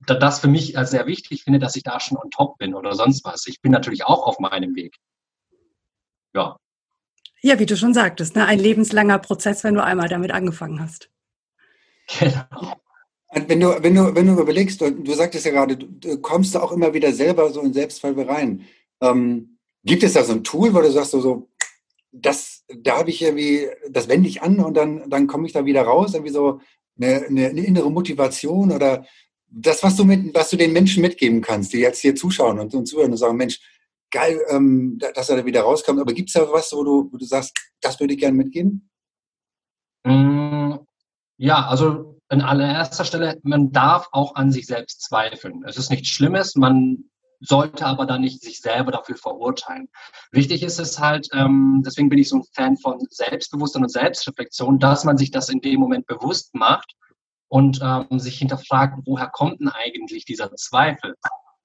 das 0.07 0.40
für 0.40 0.49
mich 0.49 0.78
als 0.78 0.90
sehr 0.90 1.07
wichtig 1.07 1.45
finde, 1.45 1.59
dass 1.59 1.76
ich 1.76 1.83
da 1.83 2.00
schon 2.00 2.19
on 2.19 2.31
top 2.31 2.59
bin 2.59 2.75
oder 2.75 2.95
sonst 2.95 3.25
was. 3.25 3.47
Ich 3.47 3.61
bin 3.61 3.73
natürlich 3.73 4.05
auch 4.05 4.26
auf 4.26 4.38
meinem 4.38 4.75
Weg. 4.75 4.97
Ja. 6.35 6.59
Ja, 7.40 7.59
wie 7.59 7.67
du 7.67 7.76
schon 7.76 7.95
sagtest, 7.95 8.35
ne? 8.35 8.47
ein 8.47 8.59
lebenslanger 8.59 9.19
Prozess, 9.19 9.62
wenn 9.64 9.75
du 9.75 9.83
einmal 9.83 10.09
damit 10.09 10.33
angefangen 10.33 10.81
hast. 10.81 11.11
Genau. 12.19 12.81
Wenn 13.31 13.61
du, 13.61 13.83
wenn 13.83 13.95
du, 13.95 14.14
wenn 14.14 14.26
du 14.26 14.40
überlegst, 14.40 14.81
du, 14.81 14.90
du 14.90 15.12
sagtest 15.12 15.45
ja 15.45 15.52
gerade, 15.52 15.76
du 15.76 16.19
kommst 16.21 16.55
du 16.55 16.61
auch 16.61 16.73
immer 16.73 16.95
wieder 16.95 17.12
selber 17.12 17.50
so 17.50 17.61
in 17.61 17.75
Selbstzweifel 17.75 18.25
rein. 18.25 18.64
Ähm, 19.02 19.59
gibt 19.85 20.02
es 20.02 20.14
da 20.14 20.25
so 20.25 20.33
ein 20.33 20.45
Tool, 20.45 20.73
wo 20.73 20.81
du 20.81 20.90
sagst, 20.90 21.11
so, 21.11 21.21
so 21.21 21.49
das, 22.11 22.64
da 22.75 22.99
habe 22.99 23.11
ich 23.11 23.23
irgendwie, 23.23 23.69
das 23.90 24.09
wende 24.09 24.28
ich 24.28 24.43
an 24.43 24.61
und 24.61 24.75
dann, 24.75 25.09
dann 25.11 25.26
komme 25.26 25.47
ich 25.47 25.52
da 25.52 25.67
wieder 25.67 25.83
raus, 25.83 26.14
irgendwie 26.14 26.33
so 26.33 26.61
eine, 27.00 27.26
eine, 27.26 27.49
eine 27.49 27.64
innere 27.64 27.90
Motivation 27.90 28.73
oder 28.73 29.05
das, 29.50 29.83
was 29.83 29.97
du, 29.97 30.05
mit, 30.05 30.35
was 30.35 30.50
du 30.50 30.57
den 30.57 30.73
Menschen 30.73 31.00
mitgeben 31.00 31.40
kannst, 31.40 31.73
die 31.73 31.78
jetzt 31.78 32.00
hier 32.00 32.14
zuschauen 32.14 32.59
und, 32.59 32.75
und 32.75 32.87
zuhören 32.87 33.12
und 33.12 33.17
sagen, 33.17 33.37
Mensch, 33.37 33.61
geil, 34.11 34.40
ähm, 34.49 34.99
dass 35.14 35.28
er 35.28 35.37
da 35.37 35.47
wieder 35.47 35.62
rauskommt. 35.62 36.00
Aber 36.00 36.12
gibt 36.12 36.28
es 36.28 36.35
da 36.35 36.50
was, 36.50 36.73
wo 36.73 36.85
du, 36.85 37.09
wo 37.12 37.17
du 37.17 37.25
sagst, 37.25 37.57
das 37.81 37.99
würde 38.00 38.14
ich 38.14 38.21
gerne 38.21 38.37
mitgeben? 38.37 38.90
Mm, 40.05 40.75
ja, 41.37 41.67
also 41.67 42.21
an 42.28 42.43
allererster 42.43 43.05
Stelle, 43.05 43.38
man 43.43 43.73
darf 43.73 44.09
auch 44.12 44.35
an 44.35 44.52
sich 44.52 44.67
selbst 44.67 45.02
zweifeln. 45.02 45.64
Es 45.67 45.78
ist 45.78 45.90
nichts 45.90 46.09
Schlimmes, 46.09 46.57
man 46.57 47.05
sollte 47.40 47.87
aber 47.87 48.05
dann 48.05 48.21
nicht 48.21 48.43
sich 48.43 48.61
selber 48.61 48.90
dafür 48.90 49.17
verurteilen. 49.17 49.88
Wichtig 50.33 50.62
ist 50.62 50.78
es 50.78 50.99
halt, 50.99 51.28
ähm, 51.33 51.83
deswegen 51.87 52.09
bin 52.09 52.19
ich 52.19 52.28
so 52.28 52.37
ein 52.37 52.45
Fan 52.52 52.76
von 52.76 52.99
Selbstbewusstsein 53.11 53.85
und 53.85 53.90
Selbstreflexion, 53.90 54.78
dass 54.78 55.05
man 55.05 55.17
sich 55.17 55.31
das 55.31 55.49
in 55.49 55.61
dem 55.61 55.78
Moment 55.78 56.07
bewusst 56.07 56.55
macht 56.55 56.95
und 57.49 57.81
ähm, 57.83 58.19
sich 58.19 58.38
hinterfragt, 58.38 59.00
woher 59.07 59.28
kommt 59.28 59.61
denn 59.61 59.69
eigentlich 59.69 60.25
dieser 60.25 60.55
Zweifel? 60.55 61.17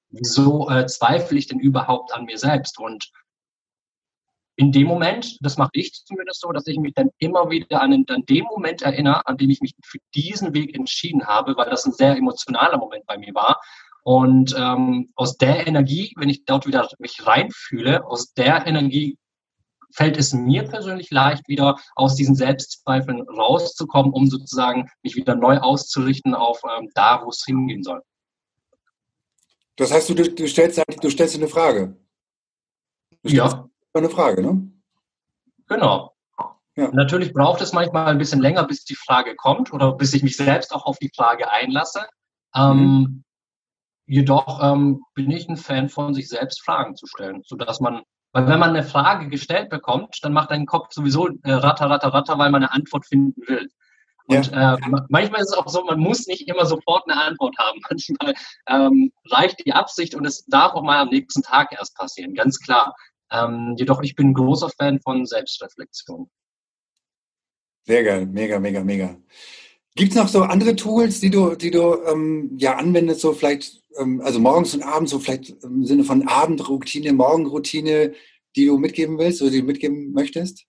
Wieso 0.10 0.70
äh, 0.70 0.86
zweifle 0.86 1.38
ich 1.38 1.48
denn 1.48 1.60
überhaupt 1.60 2.14
an 2.14 2.26
mir 2.26 2.38
selbst? 2.38 2.80
Und 2.80 3.12
in 4.56 4.72
dem 4.72 4.88
Moment, 4.88 5.38
das 5.42 5.58
mache 5.58 5.72
ich 5.74 5.94
zumindest 6.06 6.42
so, 6.42 6.52
dass 6.52 6.68
ich 6.68 6.78
mich 6.78 6.94
dann 6.94 7.10
immer 7.18 7.50
wieder 7.50 7.82
an, 7.82 7.92
den, 7.92 8.06
an 8.10 8.26
den 8.26 8.44
Moment 8.44 8.84
erinnere, 8.84 9.26
an 9.26 9.38
dem 9.38 9.50
ich 9.50 9.62
mich 9.62 9.74
für 9.84 9.98
diesen 10.14 10.54
Weg 10.54 10.76
entschieden 10.76 11.26
habe, 11.26 11.58
weil 11.58 11.70
das 11.70 11.86
ein 11.86 11.92
sehr 11.92 12.16
emotionaler 12.16 12.78
Moment 12.78 13.06
bei 13.08 13.18
mir 13.18 13.34
war. 13.34 13.60
Und 14.04 14.54
ähm, 14.58 15.12
aus 15.16 15.38
der 15.38 15.66
Energie, 15.66 16.14
wenn 16.18 16.30
ich 16.30 16.46
dort 16.46 16.68
wieder 16.68 16.88
mich 17.00 17.26
reinfühle, 17.26 18.06
aus 18.06 18.34
der 18.34 18.68
Energie 18.68 19.18
fällt 19.94 20.18
es 20.18 20.34
mir 20.34 20.64
persönlich 20.64 21.12
leicht, 21.12 21.48
wieder 21.48 21.80
aus 21.96 22.16
diesen 22.16 22.36
Selbstzweifeln 22.36 23.22
rauszukommen, 23.22 24.12
um 24.12 24.28
sozusagen 24.28 24.90
mich 25.04 25.16
wieder 25.16 25.36
neu 25.36 25.58
auszurichten 25.58 26.36
auf 26.36 26.62
ähm, 26.78 26.90
da, 26.96 27.22
wo 27.24 27.30
es 27.30 27.44
hingehen 27.46 27.84
soll. 27.84 28.02
Das 29.76 29.92
heißt, 29.92 30.10
du, 30.10 30.16
du, 30.16 30.48
stellst, 30.48 30.82
du 31.02 31.10
stellst 31.10 31.36
eine 31.36 31.48
Frage. 31.48 31.98
Du 33.24 33.30
ja. 33.30 33.70
Eine 33.94 34.10
Frage, 34.10 34.42
ne? 34.42 34.72
Genau. 35.68 36.14
Ja. 36.76 36.90
Natürlich 36.92 37.34
braucht 37.34 37.62
es 37.62 37.72
manchmal 37.72 38.08
ein 38.08 38.18
bisschen 38.18 38.42
länger, 38.42 38.66
bis 38.66 38.84
die 38.84 38.96
Frage 38.96 39.36
kommt 39.36 39.72
oder 39.72 39.94
bis 39.94 40.14
ich 40.14 40.24
mich 40.24 40.38
selbst 40.38 40.74
auch 40.74 40.86
auf 40.86 40.98
die 40.98 41.12
Frage 41.16 41.52
einlasse. 41.52 42.08
Ähm, 42.56 42.78
mhm. 42.78 43.24
jedoch 44.08 44.60
ähm, 44.64 45.04
bin 45.14 45.30
ich 45.30 45.48
ein 45.48 45.58
Fan 45.58 45.90
von, 45.90 46.14
sich 46.14 46.30
selbst 46.30 46.64
Fragen 46.64 46.96
zu 46.96 47.06
stellen, 47.06 47.44
sodass 47.46 47.80
man, 47.80 48.02
weil 48.34 48.48
wenn 48.48 48.60
man 48.60 48.72
eine 48.72 48.84
Frage 48.84 49.30
gestellt 49.30 49.70
bekommt, 49.70 50.18
dann 50.24 50.34
macht 50.34 50.52
dein 50.52 50.66
Kopf 50.66 50.92
sowieso 50.92 51.28
äh, 51.44 51.52
ratter, 51.52 51.90
ratter, 51.90 52.10
ratter, 52.10 52.38
weil 52.40 52.50
man 52.50 52.64
eine 52.64 52.74
Antwort 52.74 53.06
finden 53.06 53.40
will. 53.48 53.70
Und 54.26 54.52
ja. 54.52 54.76
äh, 54.76 54.78
manchmal 55.10 55.42
ist 55.42 55.52
es 55.52 55.58
auch 55.58 55.68
so, 55.68 55.84
man 55.84 56.00
muss 56.00 56.28
nicht 56.28 56.48
immer 56.48 56.66
sofort 56.66 57.04
eine 57.08 57.22
Antwort 57.22 57.56
haben. 57.60 57.80
Manchmal 57.90 58.34
ähm, 58.68 59.12
reicht 59.30 59.66
die 59.66 59.74
Absicht 59.74 60.16
und 60.16 60.26
es 60.26 60.46
darf 60.46 60.74
auch 60.74 60.82
mal 60.82 61.00
am 61.00 61.10
nächsten 61.10 61.44
Tag 61.44 61.74
erst 61.74 61.96
passieren, 61.96 62.34
ganz 62.34 62.60
klar. 62.60 62.96
Ähm, 63.32 63.76
jedoch, 63.78 64.02
ich 64.02 64.16
bin 64.16 64.30
ein 64.30 64.34
großer 64.34 64.70
Fan 64.70 65.00
von 65.02 65.26
Selbstreflexion. 65.26 66.30
Sehr 67.86 68.04
geil, 68.04 68.26
mega, 68.26 68.60
mega, 68.60 68.82
mega. 68.84 69.18
Gibt 69.96 70.12
es 70.12 70.18
noch 70.18 70.30
so 70.30 70.44
andere 70.44 70.76
Tools, 70.76 71.20
die 71.20 71.30
du, 71.30 71.56
die 71.56 71.70
du 71.70 72.02
ähm, 72.06 72.56
ja 72.58 72.78
anwendest, 72.78 73.22
so 73.22 73.34
vielleicht, 73.34 73.83
also 74.22 74.40
morgens 74.40 74.74
und 74.74 74.84
abends, 74.84 75.12
so 75.12 75.20
vielleicht 75.20 75.50
im 75.64 75.86
Sinne 75.86 76.04
von 76.04 76.28
Abendroutine, 76.28 77.14
Morgenroutine, 77.14 78.14
die 78.56 78.66
du 78.66 78.78
mitgeben 78.78 79.18
willst 79.18 79.42
oder 79.42 79.52
die 79.52 79.62
du 79.62 79.68
mitgeben 79.68 80.12
möchtest? 80.14 80.66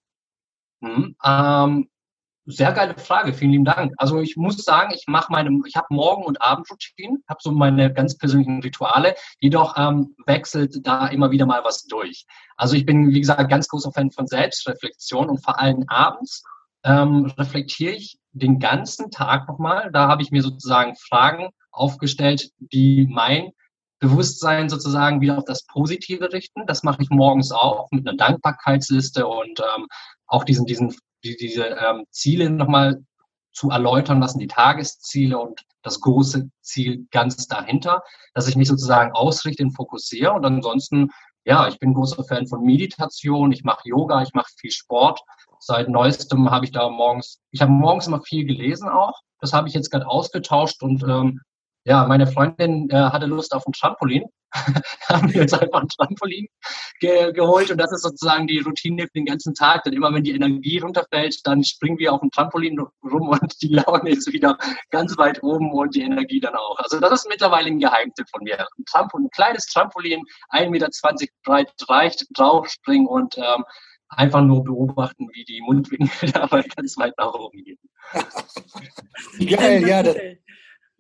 Mhm, 0.80 1.16
ähm, 1.24 1.88
sehr 2.46 2.72
geile 2.72 2.96
Frage, 2.98 3.32
vielen 3.32 3.52
lieben 3.52 3.64
Dank. 3.64 3.94
Also 3.96 4.20
ich 4.20 4.36
muss 4.36 4.58
sagen, 4.58 4.92
ich 4.94 5.04
mache 5.06 5.32
meine, 5.32 5.50
ich 5.66 5.76
habe 5.76 5.86
Morgen- 5.90 6.24
und 6.24 6.42
Abendroutinen, 6.42 7.24
habe 7.26 7.38
so 7.42 7.52
meine 7.52 7.92
ganz 7.92 8.18
persönlichen 8.18 8.60
Rituale, 8.60 9.14
jedoch 9.40 9.76
ähm, 9.78 10.14
wechselt 10.26 10.86
da 10.86 11.06
immer 11.06 11.30
wieder 11.30 11.46
mal 11.46 11.64
was 11.64 11.84
durch. 11.84 12.26
Also 12.56 12.76
ich 12.76 12.84
bin, 12.84 13.10
wie 13.12 13.20
gesagt, 13.20 13.48
ganz 13.48 13.68
großer 13.68 13.92
Fan 13.92 14.10
von 14.10 14.26
Selbstreflexion 14.26 15.30
und 15.30 15.42
vor 15.42 15.58
allem 15.58 15.84
abends 15.88 16.44
ähm, 16.84 17.32
reflektiere 17.38 17.94
ich 17.94 18.18
den 18.34 18.58
ganzen 18.58 19.10
Tag 19.10 19.48
nochmal. 19.48 19.90
Da 19.92 20.08
habe 20.08 20.22
ich 20.22 20.30
mir 20.30 20.42
sozusagen 20.42 20.94
Fragen 20.96 21.50
aufgestellt, 21.70 22.50
die 22.58 23.08
mein 23.10 23.52
Bewusstsein 24.00 24.68
sozusagen 24.68 25.20
wieder 25.20 25.38
auf 25.38 25.44
das 25.44 25.64
Positive 25.64 26.32
richten. 26.32 26.66
Das 26.66 26.82
mache 26.82 27.02
ich 27.02 27.10
morgens 27.10 27.52
auch 27.52 27.88
mit 27.90 28.06
einer 28.06 28.16
Dankbarkeitsliste 28.16 29.26
und 29.26 29.60
ähm, 29.60 29.86
auch 30.26 30.44
diesen, 30.44 30.66
diesen, 30.66 30.94
die, 31.24 31.36
diese 31.36 31.64
ähm, 31.64 32.04
Ziele 32.10 32.50
nochmal 32.50 33.02
zu 33.52 33.70
erläutern 33.70 34.20
lassen, 34.20 34.40
die 34.40 34.48
Tagesziele 34.48 35.38
und 35.38 35.62
das 35.82 36.00
große 36.00 36.50
Ziel 36.60 37.06
ganz 37.10 37.46
dahinter, 37.46 38.02
dass 38.34 38.48
ich 38.48 38.56
mich 38.56 38.68
sozusagen 38.68 39.12
ausrichte 39.12 39.62
und 39.62 39.70
fokussiere. 39.70 40.32
Und 40.32 40.44
ansonsten, 40.44 41.10
ja, 41.44 41.68
ich 41.68 41.78
bin 41.78 41.94
großer 41.94 42.24
Fan 42.24 42.48
von 42.48 42.62
Meditation, 42.62 43.52
ich 43.52 43.64
mache 43.64 43.88
Yoga, 43.88 44.22
ich 44.22 44.34
mache 44.34 44.50
viel 44.56 44.72
Sport 44.72 45.20
seit 45.66 45.88
neuestem 45.88 46.50
habe 46.50 46.64
ich 46.64 46.72
da 46.72 46.88
morgens, 46.88 47.40
ich 47.50 47.60
habe 47.60 47.72
morgens 47.72 48.06
immer 48.06 48.22
viel 48.22 48.44
gelesen 48.44 48.88
auch. 48.88 49.20
Das 49.40 49.52
habe 49.52 49.68
ich 49.68 49.74
jetzt 49.74 49.90
gerade 49.90 50.06
ausgetauscht 50.06 50.82
und 50.82 51.02
ähm, 51.02 51.40
ja, 51.86 52.06
meine 52.06 52.26
Freundin 52.26 52.88
äh, 52.90 52.96
hatte 52.96 53.26
Lust 53.26 53.54
auf 53.54 53.66
ein 53.66 53.72
Trampolin. 53.72 54.24
haben 55.08 55.34
wir 55.34 55.40
jetzt 55.40 55.52
einfach 55.52 55.82
ein 55.82 55.88
Trampolin 55.88 56.46
ge 57.00 57.32
geholt 57.32 57.72
und 57.72 57.78
das 57.78 57.90
ist 57.90 58.02
sozusagen 58.02 58.46
die 58.46 58.60
Routine 58.60 59.02
für 59.02 59.12
den 59.14 59.26
ganzen 59.26 59.52
Tag. 59.52 59.82
Denn 59.82 59.94
immer 59.94 60.14
wenn 60.14 60.22
die 60.22 60.30
Energie 60.30 60.78
runterfällt, 60.78 61.40
dann 61.44 61.64
springen 61.64 61.98
wir 61.98 62.12
auf 62.12 62.22
ein 62.22 62.30
Trampolin 62.30 62.78
rum 62.78 63.28
und 63.28 63.62
die 63.62 63.68
Laune 63.68 64.10
ist 64.10 64.32
wieder 64.32 64.56
ganz 64.90 65.18
weit 65.18 65.42
oben 65.42 65.72
und 65.72 65.94
die 65.94 66.02
Energie 66.02 66.40
dann 66.40 66.54
auch. 66.54 66.78
Also 66.78 67.00
das 67.00 67.12
ist 67.12 67.28
mittlerweile 67.28 67.66
ein 67.66 67.80
Geheimtipp 67.80 68.28
von 68.30 68.44
mir. 68.44 68.60
Ein, 68.60 68.84
Trampolin, 68.86 69.26
ein 69.26 69.30
kleines 69.30 69.66
Trampolin, 69.66 70.22
1,20 70.50 70.70
Meter 70.70 70.88
breit 71.44 71.72
reicht, 71.88 72.26
draufspringen 72.34 73.08
und 73.08 73.36
ähm, 73.36 73.64
einfach 74.16 74.42
nur 74.42 74.64
beobachten, 74.64 75.28
wie 75.32 75.44
die 75.44 75.60
Mundwinkel 75.60 76.30
dabei 76.32 76.62
ganz 76.62 76.96
weit 76.96 77.14
nach 77.18 77.34
oben 77.34 77.64
gehen. 77.64 77.78
Geil, 79.38 79.86
ja. 79.86 80.02
Das, 80.02 80.16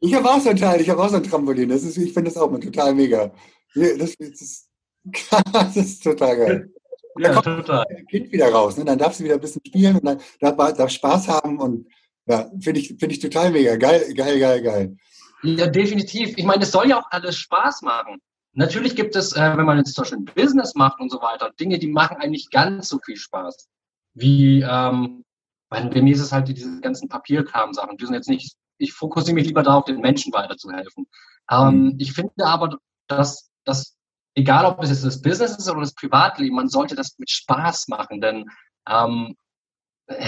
ich 0.00 0.14
habe 0.14 0.30
auch 0.30 0.40
so 0.40 0.50
ein 0.50 0.56
Teil, 0.56 0.80
ich 0.80 0.90
habe 0.90 1.02
auch 1.02 1.08
so 1.08 1.16
ein 1.16 1.22
Trampolin. 1.22 1.68
Das 1.68 1.82
ist, 1.82 1.96
ich 1.96 2.12
finde 2.12 2.30
das 2.30 2.36
auch 2.36 2.50
mal 2.50 2.60
total 2.60 2.94
mega. 2.94 3.32
Das, 3.74 4.16
das, 4.18 4.68
das 5.52 5.76
ist 5.76 6.02
total 6.02 6.36
geil. 6.36 6.70
Ja, 7.16 7.28
da 7.28 7.34
kommt 7.34 7.66
total. 7.66 7.86
das 7.88 8.06
Kind 8.06 8.32
wieder 8.32 8.50
raus. 8.50 8.76
Ne? 8.76 8.84
Dann 8.84 8.98
darf 8.98 9.14
sie 9.14 9.24
wieder 9.24 9.34
ein 9.34 9.40
bisschen 9.40 9.62
spielen 9.64 9.96
und 9.96 10.04
dann 10.04 10.20
darf, 10.40 10.74
darf 10.74 10.90
Spaß 10.90 11.28
haben. 11.28 11.60
Und 11.60 11.86
ja, 12.26 12.50
finde 12.60 12.80
ich, 12.80 12.88
find 12.98 13.12
ich 13.12 13.20
total 13.20 13.50
mega. 13.50 13.76
Geil, 13.76 14.12
geil, 14.14 14.38
geil, 14.38 14.62
geil. 14.62 14.96
Ja, 15.42 15.66
definitiv. 15.66 16.36
Ich 16.36 16.44
meine, 16.44 16.64
es 16.64 16.72
soll 16.72 16.88
ja 16.88 16.98
auch 16.98 17.10
alles 17.10 17.36
Spaß 17.36 17.82
machen. 17.82 18.20
Natürlich 18.54 18.94
gibt 18.94 19.16
es, 19.16 19.34
äh, 19.34 19.56
wenn 19.56 19.66
man 19.66 19.78
jetzt 19.78 19.94
zum 19.94 20.02
Beispiel 20.02 20.18
ein 20.18 20.24
Business 20.24 20.74
macht 20.74 21.00
und 21.00 21.10
so 21.10 21.20
weiter, 21.20 21.50
Dinge, 21.58 21.78
die 21.78 21.88
machen 21.88 22.18
eigentlich 22.18 22.50
ganz 22.50 22.88
so 22.88 22.98
viel 23.04 23.16
Spaß. 23.16 23.68
Wie, 24.14 24.62
ähm, 24.62 25.24
bei 25.68 25.82
mir 26.02 26.14
ist 26.14 26.20
es 26.20 26.32
halt 26.32 26.46
diese 26.48 26.80
ganzen 26.80 27.08
Papierkram-Sachen. 27.08 27.96
Die 27.96 28.06
sind 28.06 28.14
jetzt 28.14 28.28
nicht, 28.28 28.54
ich 28.78 28.92
fokussiere 28.92 29.34
mich 29.34 29.46
lieber 29.46 29.64
darauf, 29.64 29.84
den 29.84 30.00
Menschen 30.00 30.32
weiterzuhelfen. 30.32 31.06
Ähm, 31.50 31.84
mhm. 31.84 31.96
Ich 31.98 32.12
finde 32.12 32.46
aber, 32.46 32.78
dass, 33.08 33.50
dass, 33.64 33.96
egal 34.36 34.64
ob 34.66 34.82
es 34.82 34.90
jetzt 34.90 35.04
das 35.04 35.20
Business 35.20 35.56
ist 35.56 35.68
oder 35.68 35.80
das 35.80 35.94
Privatleben, 35.94 36.54
man 36.54 36.68
sollte 36.68 36.94
das 36.94 37.18
mit 37.18 37.30
Spaß 37.30 37.88
machen, 37.88 38.20
denn 38.20 38.48
ähm, 38.88 39.36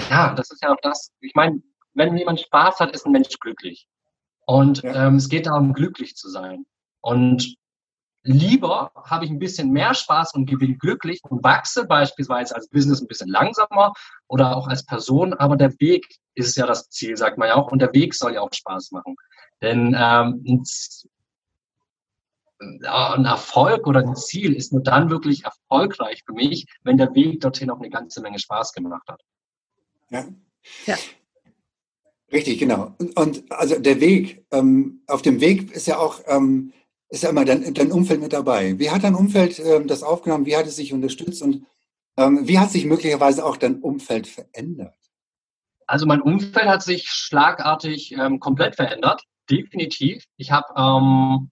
ja, 0.09 0.33
das 0.33 0.51
ist 0.51 0.63
ja 0.63 0.73
auch 0.73 0.81
das. 0.81 1.11
Ich 1.21 1.35
meine, 1.35 1.61
wenn 1.93 2.17
jemand 2.17 2.41
Spaß 2.41 2.79
hat, 2.79 2.91
ist 2.91 3.05
ein 3.05 3.11
Mensch 3.11 3.39
glücklich. 3.39 3.87
Und 4.45 4.83
ja. 4.83 5.07
ähm, 5.07 5.15
es 5.15 5.29
geht 5.29 5.45
darum, 5.45 5.73
glücklich 5.73 6.15
zu 6.15 6.29
sein. 6.29 6.65
Und 7.01 7.55
lieber 8.27 8.91
habe 9.05 9.25
ich 9.25 9.31
ein 9.31 9.39
bisschen 9.39 9.71
mehr 9.71 9.93
Spaß 9.93 10.33
und 10.33 10.45
bin 10.45 10.77
glücklich 10.77 11.21
und 11.23 11.43
wachse 11.43 11.85
beispielsweise 11.85 12.55
als 12.55 12.69
Business 12.69 13.01
ein 13.01 13.07
bisschen 13.07 13.29
langsamer 13.29 13.93
oder 14.27 14.55
auch 14.55 14.67
als 14.67 14.85
Person, 14.85 15.33
aber 15.33 15.55
der 15.55 15.71
Weg 15.79 16.05
ist 16.35 16.55
ja 16.57 16.67
das 16.67 16.89
Ziel, 16.89 17.15
sagt 17.17 17.37
man 17.37 17.47
ja 17.47 17.55
auch, 17.55 17.71
und 17.71 17.79
der 17.79 17.93
Weg 17.93 18.13
soll 18.13 18.33
ja 18.33 18.41
auch 18.41 18.53
Spaß 18.53 18.91
machen. 18.91 19.15
Denn 19.61 19.95
ähm, 19.97 20.63
ein 22.59 23.25
Erfolg 23.25 23.87
oder 23.87 24.01
ein 24.01 24.15
Ziel 24.15 24.53
ist 24.53 24.73
nur 24.73 24.83
dann 24.83 25.09
wirklich 25.09 25.45
erfolgreich 25.45 26.23
für 26.25 26.33
mich, 26.33 26.65
wenn 26.83 26.97
der 26.97 27.13
Weg 27.15 27.39
dorthin 27.41 27.69
auch 27.69 27.79
eine 27.79 27.89
ganze 27.89 28.21
Menge 28.21 28.39
Spaß 28.39 28.73
gemacht 28.73 29.07
hat. 29.07 29.21
Ja. 30.09 30.25
ja. 30.85 30.95
Richtig, 32.31 32.59
genau. 32.59 32.93
Und, 32.97 33.17
und 33.17 33.51
also 33.51 33.79
der 33.79 34.01
Weg, 34.01 34.45
ähm, 34.51 35.01
auf 35.07 35.21
dem 35.21 35.39
Weg 35.39 35.71
ist 35.71 35.87
ja 35.87 35.97
auch 35.97 36.19
ähm, 36.27 36.73
ist 37.09 37.23
ja 37.23 37.29
immer 37.29 37.45
dein, 37.45 37.73
dein 37.73 37.91
Umfeld 37.91 38.21
mit 38.21 38.33
dabei. 38.33 38.77
Wie 38.79 38.89
hat 38.89 39.03
dein 39.03 39.15
Umfeld 39.15 39.59
ähm, 39.59 39.87
das 39.87 40.03
aufgenommen? 40.03 40.45
Wie 40.45 40.57
hat 40.57 40.67
es 40.67 40.75
sich 40.75 40.93
unterstützt? 40.93 41.41
Und 41.41 41.65
ähm, 42.17 42.47
wie 42.47 42.59
hat 42.59 42.71
sich 42.71 42.85
möglicherweise 42.85 43.45
auch 43.45 43.57
dein 43.57 43.79
Umfeld 43.79 44.27
verändert? 44.27 44.95
Also 45.85 46.05
mein 46.05 46.21
Umfeld 46.21 46.67
hat 46.67 46.83
sich 46.83 47.09
schlagartig 47.09 48.11
ähm, 48.11 48.39
komplett 48.39 48.75
verändert, 48.75 49.23
definitiv. 49.49 50.25
Ich 50.35 50.51
habe 50.51 50.67
ähm, 50.75 51.49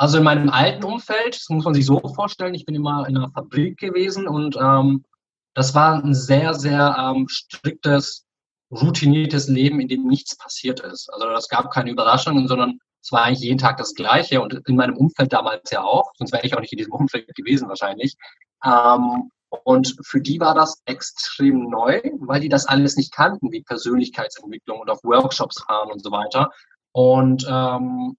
also 0.00 0.16
in 0.16 0.24
meinem 0.24 0.48
alten 0.48 0.84
Umfeld, 0.84 1.34
das 1.36 1.50
muss 1.50 1.66
man 1.66 1.74
sich 1.74 1.84
so 1.84 2.00
vorstellen, 2.14 2.54
ich 2.54 2.64
bin 2.64 2.74
immer 2.74 3.06
in 3.06 3.18
einer 3.18 3.30
Fabrik 3.30 3.78
gewesen 3.78 4.26
und 4.26 4.56
ähm, 4.56 5.04
das 5.52 5.74
war 5.74 6.02
ein 6.02 6.14
sehr, 6.14 6.54
sehr 6.54 6.96
ähm, 6.98 7.28
striktes, 7.28 8.26
routiniertes 8.70 9.48
Leben, 9.48 9.78
in 9.78 9.88
dem 9.88 10.06
nichts 10.06 10.38
passiert 10.38 10.80
ist. 10.80 11.12
Also 11.12 11.28
es 11.30 11.48
gab 11.48 11.70
keine 11.70 11.90
Überraschungen, 11.90 12.48
sondern 12.48 12.78
es 13.02 13.12
war 13.12 13.24
eigentlich 13.24 13.40
jeden 13.40 13.58
Tag 13.58 13.76
das 13.78 13.94
Gleiche 13.94 14.40
und 14.40 14.60
in 14.66 14.76
meinem 14.76 14.96
Umfeld 14.96 15.32
damals 15.32 15.70
ja 15.70 15.82
auch, 15.82 16.12
sonst 16.16 16.32
wäre 16.32 16.44
ich 16.44 16.54
auch 16.54 16.60
nicht 16.60 16.72
in 16.72 16.78
diesem 16.78 16.92
Umfeld 17.00 17.34
gewesen 17.34 17.68
wahrscheinlich. 17.68 18.16
Ähm, 18.64 19.30
und 19.64 19.96
für 20.02 20.20
die 20.20 20.38
war 20.38 20.54
das 20.54 20.80
extrem 20.84 21.68
neu, 21.68 22.00
weil 22.20 22.40
die 22.40 22.48
das 22.48 22.66
alles 22.66 22.96
nicht 22.96 23.12
kannten, 23.12 23.50
wie 23.50 23.62
Persönlichkeitsentwicklung 23.62 24.80
und 24.80 24.90
auf 24.90 25.02
Workshops 25.02 25.62
fahren 25.62 25.90
und 25.90 26.02
so 26.02 26.12
weiter. 26.12 26.50
Und 26.92 27.46
ähm, 27.48 28.16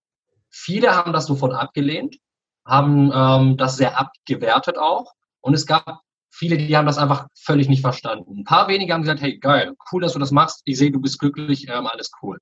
viele 0.50 0.96
haben 0.96 1.14
das 1.14 1.28
sofort 1.28 1.54
abgelehnt, 1.54 2.18
haben 2.66 3.12
ähm, 3.14 3.58
das 3.58 3.78
sehr 3.78 3.98
abgewertet 3.98 4.78
auch. 4.78 5.14
Und 5.40 5.54
es 5.54 5.66
gab 5.66 6.02
viele, 6.30 6.58
die 6.58 6.76
haben 6.76 6.86
das 6.86 6.98
einfach 6.98 7.28
völlig 7.34 7.70
nicht 7.70 7.82
verstanden. 7.82 8.40
Ein 8.40 8.44
paar 8.44 8.68
wenige 8.68 8.94
haben 8.94 9.02
gesagt, 9.02 9.22
hey, 9.22 9.38
geil, 9.38 9.76
cool, 9.92 10.02
dass 10.02 10.14
du 10.14 10.20
das 10.20 10.32
machst. 10.32 10.62
Ich 10.66 10.78
sehe, 10.78 10.92
du 10.92 11.00
bist 11.00 11.20
glücklich, 11.20 11.68
ähm, 11.70 11.88
alles 11.88 12.12
cool. 12.22 12.40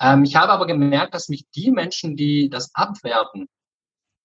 Ähm, 0.00 0.24
ich 0.24 0.36
habe 0.36 0.52
aber 0.52 0.66
gemerkt, 0.66 1.14
dass 1.14 1.28
mich 1.28 1.46
die 1.54 1.70
Menschen, 1.70 2.16
die 2.16 2.48
das 2.50 2.70
abwerten 2.74 3.48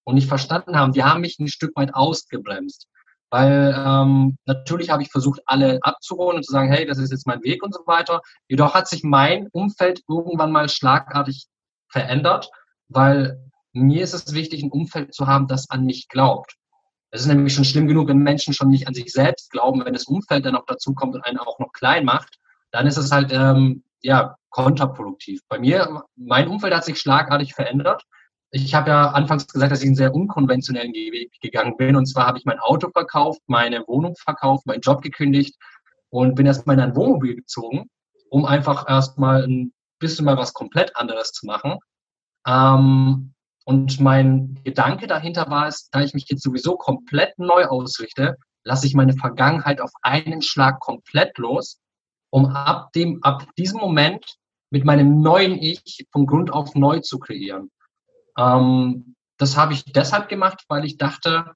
und 0.04 0.14
nicht 0.14 0.28
verstanden 0.28 0.76
haben, 0.76 0.92
die 0.92 1.04
haben 1.04 1.20
mich 1.20 1.38
ein 1.38 1.48
Stück 1.48 1.76
weit 1.76 1.94
ausgebremst. 1.94 2.88
Weil 3.30 3.74
ähm, 3.74 4.36
natürlich 4.44 4.90
habe 4.90 5.02
ich 5.02 5.10
versucht, 5.10 5.40
alle 5.46 5.78
abzuholen 5.82 6.36
und 6.36 6.42
zu 6.44 6.52
sagen, 6.52 6.70
hey, 6.70 6.84
das 6.84 6.98
ist 6.98 7.12
jetzt 7.12 7.26
mein 7.26 7.42
Weg 7.42 7.62
und 7.62 7.72
so 7.72 7.80
weiter. 7.86 8.20
Jedoch 8.46 8.74
hat 8.74 8.88
sich 8.88 9.04
mein 9.04 9.48
Umfeld 9.52 10.02
irgendwann 10.06 10.52
mal 10.52 10.68
schlagartig 10.68 11.46
verändert, 11.88 12.50
weil 12.88 13.42
mir 13.72 14.02
ist 14.04 14.12
es 14.12 14.34
wichtig, 14.34 14.62
ein 14.62 14.70
Umfeld 14.70 15.14
zu 15.14 15.26
haben, 15.26 15.46
das 15.46 15.70
an 15.70 15.86
mich 15.86 16.08
glaubt. 16.08 16.56
Es 17.10 17.22
ist 17.22 17.26
nämlich 17.26 17.54
schon 17.54 17.64
schlimm 17.64 17.86
genug, 17.86 18.08
wenn 18.08 18.18
Menschen 18.18 18.52
schon 18.52 18.68
nicht 18.68 18.86
an 18.86 18.94
sich 18.94 19.12
selbst 19.12 19.50
glauben, 19.50 19.82
wenn 19.84 19.94
das 19.94 20.04
Umfeld 20.04 20.44
dann 20.44 20.52
noch 20.52 20.66
dazu 20.66 20.92
kommt 20.92 21.14
und 21.14 21.24
einen 21.24 21.38
auch 21.38 21.58
noch 21.58 21.72
klein 21.72 22.04
macht, 22.04 22.38
dann 22.70 22.86
ist 22.86 22.98
es 22.98 23.12
halt 23.12 23.32
ähm, 23.32 23.82
ja, 24.02 24.36
kontraproduktiv. 24.52 25.40
Bei 25.48 25.58
mir, 25.58 26.04
mein 26.14 26.48
Umfeld 26.48 26.74
hat 26.74 26.84
sich 26.84 27.00
schlagartig 27.00 27.54
verändert. 27.54 28.04
Ich 28.50 28.74
habe 28.74 28.90
ja 28.90 29.10
anfangs 29.10 29.46
gesagt, 29.48 29.72
dass 29.72 29.80
ich 29.80 29.86
einen 29.86 29.96
sehr 29.96 30.14
unkonventionellen 30.14 30.92
Weg 30.92 31.32
gegangen 31.40 31.76
bin. 31.76 31.96
Und 31.96 32.06
zwar 32.06 32.26
habe 32.26 32.38
ich 32.38 32.44
mein 32.44 32.60
Auto 32.60 32.90
verkauft, 32.90 33.40
meine 33.46 33.82
Wohnung 33.86 34.14
verkauft, 34.14 34.66
meinen 34.66 34.82
Job 34.82 35.02
gekündigt 35.02 35.56
und 36.10 36.34
bin 36.34 36.46
erstmal 36.46 36.76
in 36.76 36.82
ein 36.82 36.94
Wohnmobil 36.94 37.34
gezogen, 37.34 37.88
um 38.28 38.44
einfach 38.44 38.88
erstmal 38.88 39.44
ein 39.44 39.72
bisschen 39.98 40.26
mal 40.26 40.36
was 40.36 40.52
komplett 40.52 40.94
anderes 40.96 41.32
zu 41.32 41.46
machen. 41.46 41.78
Ähm, 42.46 43.32
und 43.64 44.00
mein 44.00 44.60
Gedanke 44.64 45.06
dahinter 45.06 45.48
war 45.48 45.68
es, 45.68 45.88
da 45.90 46.00
ich 46.00 46.14
mich 46.14 46.26
jetzt 46.28 46.42
sowieso 46.42 46.76
komplett 46.76 47.38
neu 47.38 47.64
ausrichte, 47.64 48.36
lasse 48.64 48.86
ich 48.86 48.94
meine 48.94 49.14
Vergangenheit 49.14 49.80
auf 49.80 49.92
einen 50.02 50.42
Schlag 50.42 50.80
komplett 50.80 51.38
los, 51.38 51.80
um 52.30 52.46
ab 52.46 52.92
dem, 52.92 53.22
ab 53.22 53.46
diesem 53.56 53.80
Moment 53.80 54.36
mit 54.72 54.86
meinem 54.86 55.20
neuen 55.20 55.62
Ich 55.62 56.06
von 56.10 56.24
Grund 56.24 56.50
auf 56.50 56.74
neu 56.74 57.00
zu 57.00 57.18
kreieren. 57.18 57.70
Ähm, 58.38 59.14
das 59.36 59.56
habe 59.56 59.74
ich 59.74 59.84
deshalb 59.84 60.30
gemacht, 60.30 60.64
weil 60.68 60.86
ich 60.86 60.96
dachte, 60.96 61.52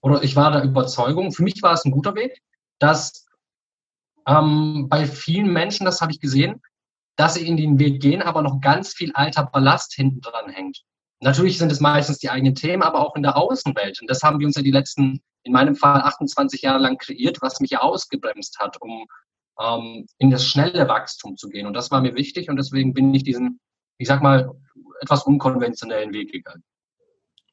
oder 0.00 0.22
ich 0.22 0.36
war 0.36 0.50
der 0.50 0.64
Überzeugung, 0.64 1.32
für 1.32 1.42
mich 1.42 1.62
war 1.62 1.74
es 1.74 1.84
ein 1.84 1.90
guter 1.90 2.14
Weg, 2.14 2.40
dass 2.78 3.26
ähm, 4.26 4.86
bei 4.88 5.06
vielen 5.06 5.52
Menschen, 5.52 5.84
das 5.84 6.00
habe 6.00 6.12
ich 6.12 6.20
gesehen, 6.20 6.62
dass 7.16 7.34
sie 7.34 7.46
in 7.46 7.58
den 7.58 7.78
Weg 7.78 8.00
gehen, 8.00 8.22
aber 8.22 8.40
noch 8.40 8.62
ganz 8.62 8.94
viel 8.94 9.12
alter 9.12 9.44
Ballast 9.44 9.92
hinten 9.92 10.22
dran 10.22 10.48
hängt. 10.48 10.80
Natürlich 11.20 11.58
sind 11.58 11.70
es 11.70 11.80
meistens 11.80 12.18
die 12.18 12.30
eigenen 12.30 12.54
Themen, 12.54 12.82
aber 12.82 13.00
auch 13.06 13.16
in 13.16 13.22
der 13.22 13.36
Außenwelt. 13.36 14.00
Und 14.00 14.08
das 14.08 14.22
haben 14.22 14.38
wir 14.38 14.46
uns 14.46 14.56
ja 14.56 14.62
die 14.62 14.70
letzten, 14.70 15.20
in 15.42 15.52
meinem 15.52 15.76
Fall 15.76 16.00
28 16.00 16.62
Jahre 16.62 16.78
lang 16.78 16.96
kreiert, 16.96 17.42
was 17.42 17.60
mich 17.60 17.72
ja 17.72 17.80
ausgebremst 17.80 18.58
hat, 18.58 18.80
um 18.80 19.06
ähm, 19.60 20.06
in 20.18 20.30
das 20.30 20.46
schnelle 20.46 20.88
Wachstum 20.88 21.36
zu 21.36 21.48
gehen. 21.48 21.66
Und 21.66 21.74
das 21.74 21.90
war 21.90 22.00
mir 22.00 22.14
wichtig 22.14 22.48
und 22.48 22.56
deswegen 22.56 22.94
bin 22.94 23.14
ich 23.14 23.24
diesen, 23.24 23.60
ich 23.98 24.08
sag 24.08 24.22
mal, 24.22 24.50
etwas 25.00 25.24
unkonventionellen 25.24 26.12
Weg 26.12 26.32
gegangen. 26.32 26.62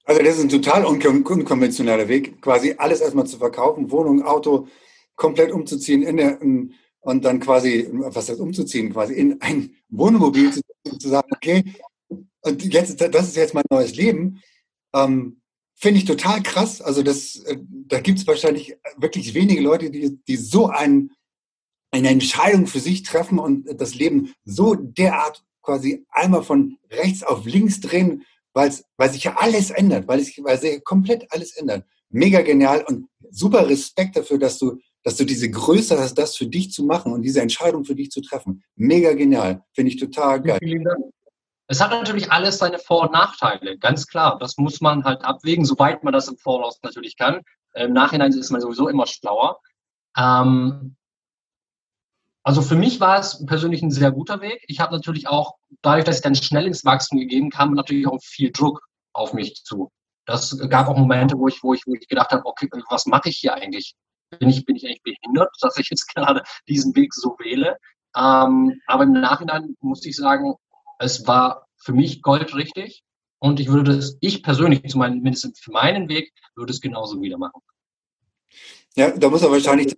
Also 0.05 0.21
das 0.21 0.37
ist 0.37 0.43
ein 0.43 0.49
total 0.49 0.85
unkonventioneller 0.85 2.07
Weg, 2.07 2.41
quasi 2.41 2.75
alles 2.77 3.01
erstmal 3.01 3.27
zu 3.27 3.37
verkaufen, 3.37 3.91
Wohnung, 3.91 4.23
Auto, 4.23 4.67
komplett 5.17 5.51
umzuziehen 5.51 6.01
in 6.03 6.17
der, 6.17 6.39
und 6.41 7.25
dann 7.25 7.39
quasi, 7.41 7.89
was 7.91 8.29
heißt 8.29 8.39
umzuziehen, 8.39 8.93
quasi 8.93 9.15
in 9.15 9.41
ein 9.41 9.75
Wohnmobil 9.89 10.53
zu, 10.53 10.61
zu 10.97 11.09
sagen, 11.09 11.27
okay, 11.33 11.73
und 12.41 12.63
jetzt, 12.73 13.01
das 13.01 13.27
ist 13.27 13.35
jetzt 13.35 13.53
mein 13.53 13.65
neues 13.69 13.95
Leben. 13.95 14.41
Ähm, 14.93 15.41
Finde 15.75 15.99
ich 15.99 16.05
total 16.05 16.41
krass. 16.41 16.81
Also 16.81 17.03
das, 17.03 17.35
äh, 17.45 17.57
da 17.61 17.99
gibt 17.99 18.19
es 18.19 18.27
wahrscheinlich 18.27 18.75
wirklich 18.97 19.33
wenige 19.33 19.61
Leute, 19.61 19.91
die, 19.91 20.17
die 20.27 20.35
so 20.37 20.67
ein, 20.67 21.11
eine 21.91 22.09
Entscheidung 22.09 22.67
für 22.67 22.79
sich 22.79 23.03
treffen 23.03 23.39
und 23.39 23.65
das 23.79 23.95
Leben 23.95 24.33
so 24.43 24.75
derart 24.75 25.43
quasi 25.61 26.05
einmal 26.09 26.43
von 26.43 26.77
rechts 26.91 27.23
auf 27.23 27.45
links 27.45 27.79
drehen, 27.81 28.23
weil 28.53 28.71
sich 29.11 29.23
ja 29.23 29.35
alles 29.37 29.69
ändert, 29.69 30.07
weil, 30.07 30.19
es, 30.19 30.31
weil 30.43 30.59
sich 30.59 30.83
komplett 30.83 31.31
alles 31.31 31.55
ändert. 31.55 31.85
Mega 32.09 32.41
genial 32.41 32.83
und 32.87 33.07
super 33.29 33.67
Respekt 33.67 34.15
dafür, 34.15 34.39
dass 34.39 34.57
du, 34.57 34.79
dass 35.03 35.17
du 35.17 35.25
diese 35.25 35.51
Größe 35.51 35.99
hast, 35.99 36.15
das 36.15 36.35
für 36.37 36.47
dich 36.47 36.71
zu 36.71 36.83
machen 36.83 37.11
und 37.11 37.21
diese 37.21 37.41
Entscheidung 37.41 37.83
für 37.83 37.95
dich 37.95 38.09
zu 38.09 38.21
treffen. 38.21 38.63
Mega 38.75 39.13
genial. 39.13 39.63
Finde 39.73 39.91
ich 39.91 39.99
total 39.99 40.41
geil. 40.41 40.59
Vielen 40.61 40.83
Dank. 40.83 41.03
Es 41.69 41.81
hat 41.81 41.91
natürlich 41.91 42.31
alles 42.31 42.59
seine 42.59 42.79
Vor- 42.79 43.03
und 43.03 43.11
Nachteile, 43.11 43.77
ganz 43.77 44.07
klar. 44.07 44.37
Das 44.39 44.57
muss 44.57 44.79
man 44.79 45.03
halt 45.03 45.23
abwägen, 45.23 45.65
soweit 45.65 46.03
man 46.03 46.13
das 46.13 46.29
im 46.29 46.37
Voraus 46.37 46.79
natürlich 46.81 47.17
kann. 47.17 47.41
Im 47.73 47.91
Nachhinein 47.91 48.31
ist 48.31 48.49
man 48.51 48.61
sowieso 48.61 48.87
immer 48.87 49.05
schlauer. 49.05 49.59
Ähm, 50.17 50.95
also 52.47 52.61
für 52.61 52.77
mich 52.77 53.01
war 53.01 53.19
es 53.19 53.45
persönlich 53.45 53.81
ein 53.81 53.91
sehr 53.91 54.09
guter 54.09 54.39
Weg. 54.39 54.63
Ich 54.69 54.79
habe 54.79 54.95
natürlich 54.95 55.27
auch, 55.27 55.55
dadurch, 55.81 56.05
dass 56.05 56.15
ich 56.15 56.21
dann 56.21 56.33
schnell 56.33 56.65
ins 56.65 56.85
Wachstum 56.85 57.19
gegeben 57.19 57.49
kam, 57.49 57.73
natürlich 57.73 58.07
auch 58.07 58.21
viel 58.23 58.53
Druck 58.53 58.87
auf 59.11 59.33
mich 59.33 59.65
zu. 59.65 59.91
Das 60.25 60.57
gab 60.69 60.87
auch 60.87 60.95
Momente, 60.95 61.37
wo 61.37 61.49
ich, 61.49 61.61
wo 61.61 61.73
ich, 61.73 61.85
wo 61.85 61.93
ich 61.93 62.07
gedacht 62.07 62.31
habe, 62.31 62.45
okay, 62.45 62.69
was 62.89 63.05
mache 63.05 63.27
ich 63.27 63.39
hier 63.39 63.53
eigentlich? 63.53 63.95
Bin 64.39 64.47
ich, 64.47 64.63
bin 64.63 64.77
ich 64.77 64.85
eigentlich 64.85 65.03
behindert, 65.03 65.49
dass 65.59 65.77
ich 65.77 65.89
jetzt 65.89 66.07
gerade 66.15 66.41
diesen 66.69 66.95
Weg 66.95 67.13
so 67.13 67.35
wähle? 67.37 67.75
Ähm, 68.15 68.79
aber 68.87 69.03
im 69.03 69.11
Nachhinein 69.11 69.75
muss 69.81 70.05
ich 70.05 70.15
sagen, 70.15 70.55
es 70.99 71.27
war 71.27 71.67
für 71.75 71.91
mich 71.91 72.21
goldrichtig 72.21 73.03
und 73.39 73.59
ich 73.59 73.67
würde 73.67 73.91
es, 73.91 74.17
ich 74.21 74.41
persönlich, 74.41 74.83
zumindest 74.87 75.61
für 75.61 75.71
meinen 75.73 76.07
Weg, 76.07 76.31
würde 76.55 76.71
es 76.71 76.79
genauso 76.79 77.21
wieder 77.21 77.37
machen. 77.37 77.59
Ja, 78.95 79.11
da 79.11 79.29
muss 79.29 79.41
er 79.41 79.51
wahrscheinlich 79.51 79.97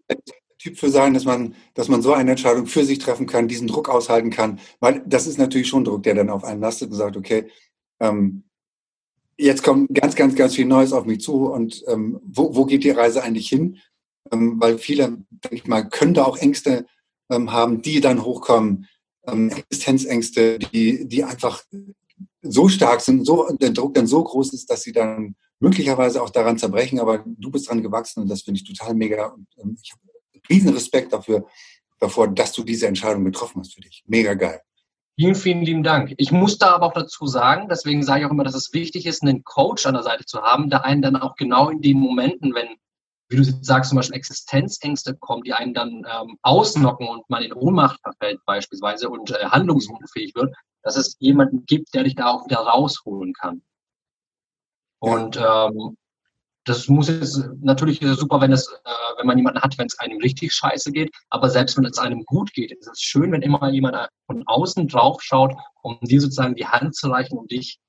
Typ 0.60 0.78
für 0.78 0.90
sein, 0.90 1.14
dass 1.14 1.26
man, 1.26 1.56
dass 1.74 1.88
man 1.88 2.02
so 2.02 2.14
eine 2.14 2.32
Entscheidung 2.32 2.68
für 2.68 2.84
sich 2.84 3.00
treffen 3.00 3.26
kann, 3.26 3.48
diesen 3.48 3.68
Druck 3.68 3.90
aushalten 3.90 4.30
kann. 4.30 4.60
Weil 4.80 5.02
das 5.06 5.26
ist 5.26 5.40
natürlich 5.40 5.70
schon 5.70 5.86
Druck, 5.86 6.04
der 6.04 6.16
dann 6.16 6.30
auf 6.30 6.44
einen 6.44 6.62
lastet 6.62 6.92
und 6.92 6.98
sagt, 6.98 7.16
okay, 7.16 7.50
ähm, 8.02 8.44
jetzt 9.38 9.64
kommt 9.64 9.94
ganz, 9.94 10.16
ganz, 10.16 10.36
ganz 10.36 10.56
viel 10.56 10.66
Neues 10.66 10.92
auf 10.92 11.06
mich 11.06 11.22
zu 11.22 11.50
und 11.52 11.84
ähm, 11.88 12.20
wo, 12.24 12.56
wo 12.56 12.66
geht 12.66 12.84
die 12.84 12.90
Reise 12.90 13.24
eigentlich 13.24 13.48
hin? 13.48 13.78
Ähm, 14.32 14.60
weil 14.60 14.78
viele, 14.78 15.18
denke 15.30 15.56
ich 15.56 15.66
mal, 15.66 15.88
können 15.88 16.14
da 16.14 16.26
auch 16.26 16.38
Ängste 16.38 16.86
ähm, 17.30 17.52
haben, 17.52 17.82
die 17.82 18.02
dann 18.02 18.24
hochkommen 18.24 18.88
ähm, 19.28 19.50
Existenzängste, 19.50 20.60
die, 20.60 21.08
die 21.08 21.24
einfach 21.24 21.64
so 22.42 22.68
stark 22.68 23.02
sind, 23.02 23.26
so, 23.26 23.48
der 23.62 23.72
Druck 23.72 23.94
dann 23.94 24.08
so 24.08 24.24
groß 24.24 24.54
ist, 24.54 24.70
dass 24.70 24.84
sie 24.84 24.92
dann 24.92 25.36
möglicherweise 25.60 26.22
auch 26.22 26.30
daran 26.30 26.58
zerbrechen, 26.58 27.00
aber 27.00 27.24
du 27.26 27.52
bist 27.52 27.70
dran 27.70 27.82
gewachsen 27.82 28.22
und 28.22 28.30
das 28.30 28.42
finde 28.44 28.60
ich 28.60 28.68
total 28.68 28.94
mega. 28.94 29.28
Und 29.28 29.48
ähm, 29.58 29.78
ich 29.82 29.92
habe 29.92 30.02
riesen 30.50 30.74
Respekt 30.74 31.14
dafür, 31.14 31.48
davor, 32.00 32.28
dass 32.28 32.54
du 32.54 32.64
diese 32.64 32.88
Entscheidung 32.88 33.26
getroffen 33.26 33.60
hast 33.60 33.76
für 33.76 33.82
dich. 33.82 34.04
Mega 34.08 34.34
geil. 34.34 34.62
Vielen, 35.18 35.36
vielen 35.36 35.62
lieben 35.64 35.84
Dank. 35.84 36.14
Ich 36.18 36.32
muss 36.32 36.58
da 36.58 36.76
aber 36.76 36.86
auch 36.86 36.94
dazu 36.94 37.28
sagen, 37.28 37.68
deswegen 37.70 38.04
sage 38.04 38.22
ich 38.22 38.26
auch 38.26 38.32
immer, 38.32 38.46
dass 38.46 38.56
es 38.56 38.72
wichtig 38.74 39.06
ist, 39.06 39.22
einen 39.22 39.44
Coach 39.44 39.86
an 39.86 39.94
der 39.94 40.04
Seite 40.04 40.26
zu 40.26 40.42
haben, 40.42 40.70
der 40.70 40.86
einen 40.86 41.02
dann 41.02 41.18
auch 41.18 41.36
genau 41.36 41.70
in 41.70 41.82
den 41.82 42.00
Momenten, 42.00 42.56
wenn 42.56 42.78
wie 43.30 43.36
du 43.36 43.44
sagst, 43.44 43.90
zum 43.90 43.98
Beispiel 43.98 44.16
Existenzängste 44.16 45.16
kommen, 45.16 45.44
die 45.44 45.54
einen 45.54 45.74
dann 45.74 46.04
ähm, 46.10 46.38
ausnocken 46.42 47.08
und 47.08 47.30
man 47.30 47.44
in 47.44 47.54
Ohnmacht 47.54 48.02
verfällt 48.02 48.44
beispielsweise 48.46 49.08
und 49.10 49.30
äh, 49.30 49.46
handlungsunfähig 49.46 50.34
wird, 50.34 50.56
dass 50.82 50.98
es 50.98 51.16
jemanden 51.20 51.66
gibt, 51.66 51.94
der 51.94 52.04
dich 52.04 52.16
da 52.16 52.28
auch 52.32 52.46
wieder 52.46 52.58
rausholen 52.58 53.34
kann. 53.34 53.62
Und 55.00 55.38
ähm, 55.38 55.96
das 56.70 56.88
muss 56.88 57.10
jetzt, 57.10 57.44
natürlich 57.62 58.02
ist 58.02 58.12
es 58.12 58.20
super, 58.20 58.40
wenn 58.40 58.52
es, 58.52 58.68
äh, 58.68 58.90
wenn 59.18 59.26
man 59.26 59.38
jemanden 59.38 59.62
hat, 59.62 59.78
wenn 59.78 59.88
es 59.88 59.98
einem 59.98 60.20
richtig 60.20 60.54
scheiße 60.54 60.92
geht, 60.92 61.12
aber 61.30 61.50
selbst 61.50 61.76
wenn 61.78 61.86
es 61.86 61.98
einem 61.98 62.24
gut 62.26 62.54
geht, 62.54 62.72
ist 62.72 62.88
es 62.88 63.02
schön, 63.02 63.32
wenn 63.32 63.42
immer 63.42 63.70
jemand 63.72 63.98
von 64.28 64.44
außen 64.46 64.88
drauf 64.88 65.22
schaut, 65.22 65.54
um 65.82 65.98
dir 66.02 66.22
sozusagen 66.22 66.56
die 66.56 66.68
Hand 66.68 66.96
zu 66.96 67.10
reichen, 67.10 67.38
um 67.38 67.48
dich 67.48 67.80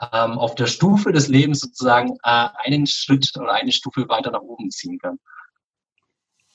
ähm, 0.00 0.38
auf 0.38 0.54
der 0.54 0.66
Stufe 0.66 1.12
des 1.12 1.28
Lebens 1.28 1.60
sozusagen 1.60 2.16
äh, 2.22 2.48
einen 2.64 2.86
Schritt 2.86 3.30
oder 3.36 3.52
eine 3.52 3.72
Stufe 3.72 4.08
weiter 4.08 4.30
nach 4.30 4.40
oben 4.40 4.70
ziehen 4.70 4.98
kann. 4.98 5.18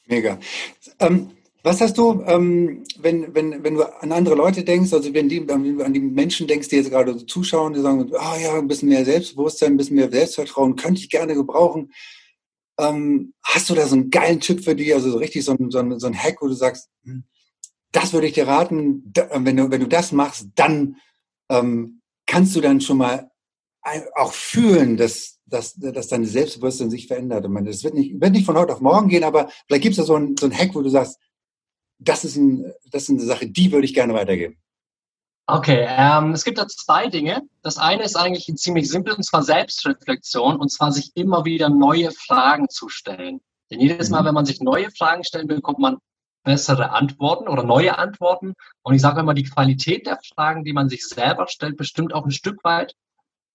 Mega. 0.07 0.39
Ähm, 0.99 1.31
was 1.65 1.81
hast 1.81 1.97
du, 1.97 2.23
ähm, 2.27 2.83
wenn, 2.99 3.33
wenn, 3.33 3.63
wenn 3.63 3.73
du 3.73 4.01
an 4.01 4.11
andere 4.11 4.35
Leute 4.35 4.63
denkst, 4.63 4.93
also 4.93 5.11
wenn, 5.15 5.27
die, 5.27 5.49
an 5.49 5.93
die 5.93 5.99
Menschen 5.99 6.45
denkst, 6.47 6.67
die 6.69 6.75
jetzt 6.75 6.91
gerade 6.91 7.17
so 7.17 7.25
zuschauen, 7.25 7.73
die 7.73 7.81
sagen, 7.81 8.07
ah 8.13 8.35
oh 8.35 8.39
ja, 8.39 8.53
ein 8.59 8.67
bisschen 8.67 8.89
mehr 8.89 9.03
Selbstbewusstsein, 9.03 9.73
ein 9.73 9.77
bisschen 9.77 9.95
mehr 9.95 10.11
Selbstvertrauen, 10.11 10.75
könnte 10.75 11.01
ich 11.01 11.09
gerne 11.09 11.33
gebrauchen. 11.33 11.91
Ähm, 12.77 13.33
hast 13.43 13.67
du 13.67 13.73
da 13.73 13.87
so 13.87 13.95
einen 13.95 14.11
geilen 14.11 14.39
Tipp 14.41 14.63
für 14.63 14.75
die, 14.75 14.93
also 14.93 15.09
so 15.09 15.17
richtig 15.17 15.43
so 15.43 15.53
ein, 15.53 15.71
so 15.71 15.79
ein, 15.79 15.99
so 15.99 16.05
ein 16.05 16.15
Hack, 16.15 16.39
wo 16.39 16.47
du 16.47 16.53
sagst, 16.53 16.87
hm, 17.03 17.23
das 17.91 18.13
würde 18.13 18.27
ich 18.27 18.33
dir 18.33 18.47
raten, 18.47 19.11
wenn 19.33 19.57
du, 19.57 19.71
wenn 19.71 19.81
du 19.81 19.87
das 19.87 20.11
machst, 20.11 20.49
dann 20.53 20.97
ähm, 21.49 22.01
kannst 22.27 22.55
du 22.55 22.61
dann 22.61 22.79
schon 22.79 22.97
mal 22.97 23.31
auch 24.15 24.33
fühlen, 24.33 24.97
dass, 24.97 25.39
dass, 25.47 25.73
dass 25.73 26.09
deine 26.09 26.27
Selbstbewusstsein 26.27 26.91
sich 26.91 27.07
verändert. 27.07 27.43
Ich 27.43 27.49
meine, 27.49 27.71
das 27.71 27.83
wird 27.83 27.95
nicht, 27.95 28.21
wird 28.21 28.33
nicht 28.33 28.45
von 28.45 28.57
heute 28.57 28.73
auf 28.73 28.81
morgen 28.81 29.09
gehen, 29.09 29.23
aber 29.23 29.49
vielleicht 29.65 29.83
gibt 29.83 29.93
es 29.93 29.97
da 29.97 30.03
so 30.03 30.15
ein, 30.15 30.35
so 30.37 30.45
ein 30.45 30.55
Hack, 30.55 30.75
wo 30.75 30.81
du 30.83 30.89
sagst, 30.89 31.17
das 31.99 32.23
ist, 32.23 32.35
ein, 32.35 32.71
das 32.91 33.03
ist 33.03 33.09
eine 33.09 33.21
Sache, 33.21 33.47
die 33.47 33.71
würde 33.71 33.85
ich 33.85 33.93
gerne 33.93 34.13
weitergeben. 34.13 34.57
Okay, 35.47 35.85
ähm, 35.87 36.31
es 36.31 36.43
gibt 36.43 36.57
da 36.57 36.67
zwei 36.67 37.07
Dinge. 37.07 37.43
Das 37.61 37.77
eine 37.77 38.03
ist 38.03 38.15
eigentlich 38.15 38.45
ziemlich 38.55 38.89
simpel, 38.89 39.13
und 39.13 39.23
zwar 39.23 39.43
Selbstreflexion, 39.43 40.57
und 40.57 40.69
zwar 40.69 40.91
sich 40.91 41.11
immer 41.15 41.45
wieder 41.45 41.69
neue 41.69 42.11
Fragen 42.11 42.67
zu 42.67 42.89
stellen. 42.89 43.41
Denn 43.69 43.79
jedes 43.79 44.09
Mal, 44.09 44.21
mhm. 44.21 44.27
wenn 44.27 44.33
man 44.33 44.45
sich 44.45 44.59
neue 44.59 44.89
Fragen 44.91 45.23
stellt, 45.23 45.47
bekommt 45.47 45.79
man 45.79 45.97
bessere 46.43 46.91
Antworten 46.91 47.47
oder 47.47 47.63
neue 47.63 47.97
Antworten. 47.97 48.53
Und 48.81 48.95
ich 48.95 49.01
sage 49.01 49.19
immer, 49.19 49.33
die 49.33 49.43
Qualität 49.43 50.07
der 50.07 50.19
Fragen, 50.33 50.63
die 50.63 50.73
man 50.73 50.89
sich 50.89 51.07
selber 51.07 51.47
stellt, 51.47 51.77
bestimmt 51.77 52.13
auch 52.13 52.25
ein 52.25 52.31
Stück 52.31 52.63
weit 52.63 52.93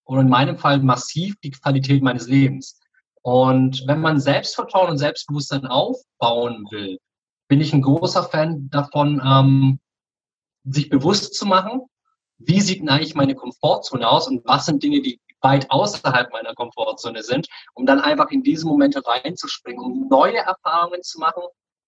oder 0.04 0.20
in 0.22 0.28
meinem 0.28 0.58
Fall 0.58 0.80
massiv 0.80 1.36
die 1.42 1.52
Qualität 1.52 2.02
meines 2.02 2.26
Lebens. 2.26 2.78
Und 3.22 3.84
wenn 3.86 4.00
man 4.00 4.20
Selbstvertrauen 4.20 4.90
und 4.90 4.98
Selbstbewusstsein 4.98 5.66
aufbauen 5.66 6.66
will, 6.70 6.98
bin 7.50 7.60
ich 7.60 7.74
ein 7.74 7.82
großer 7.82 8.22
Fan 8.22 8.70
davon, 8.70 9.20
ähm, 9.24 9.80
sich 10.64 10.88
bewusst 10.88 11.34
zu 11.34 11.46
machen, 11.46 11.82
wie 12.38 12.60
sieht 12.60 12.88
eigentlich 12.88 13.16
meine 13.16 13.34
Komfortzone 13.34 14.08
aus 14.08 14.28
und 14.28 14.46
was 14.46 14.66
sind 14.66 14.82
Dinge, 14.82 15.02
die 15.02 15.20
weit 15.42 15.68
außerhalb 15.70 16.32
meiner 16.32 16.54
Komfortzone 16.54 17.24
sind, 17.24 17.48
um 17.74 17.86
dann 17.86 17.98
einfach 17.98 18.30
in 18.30 18.44
diese 18.44 18.66
Momente 18.66 19.02
reinzuspringen, 19.04 19.82
um 19.82 20.08
neue 20.08 20.36
Erfahrungen 20.36 21.02
zu 21.02 21.18
machen, 21.18 21.42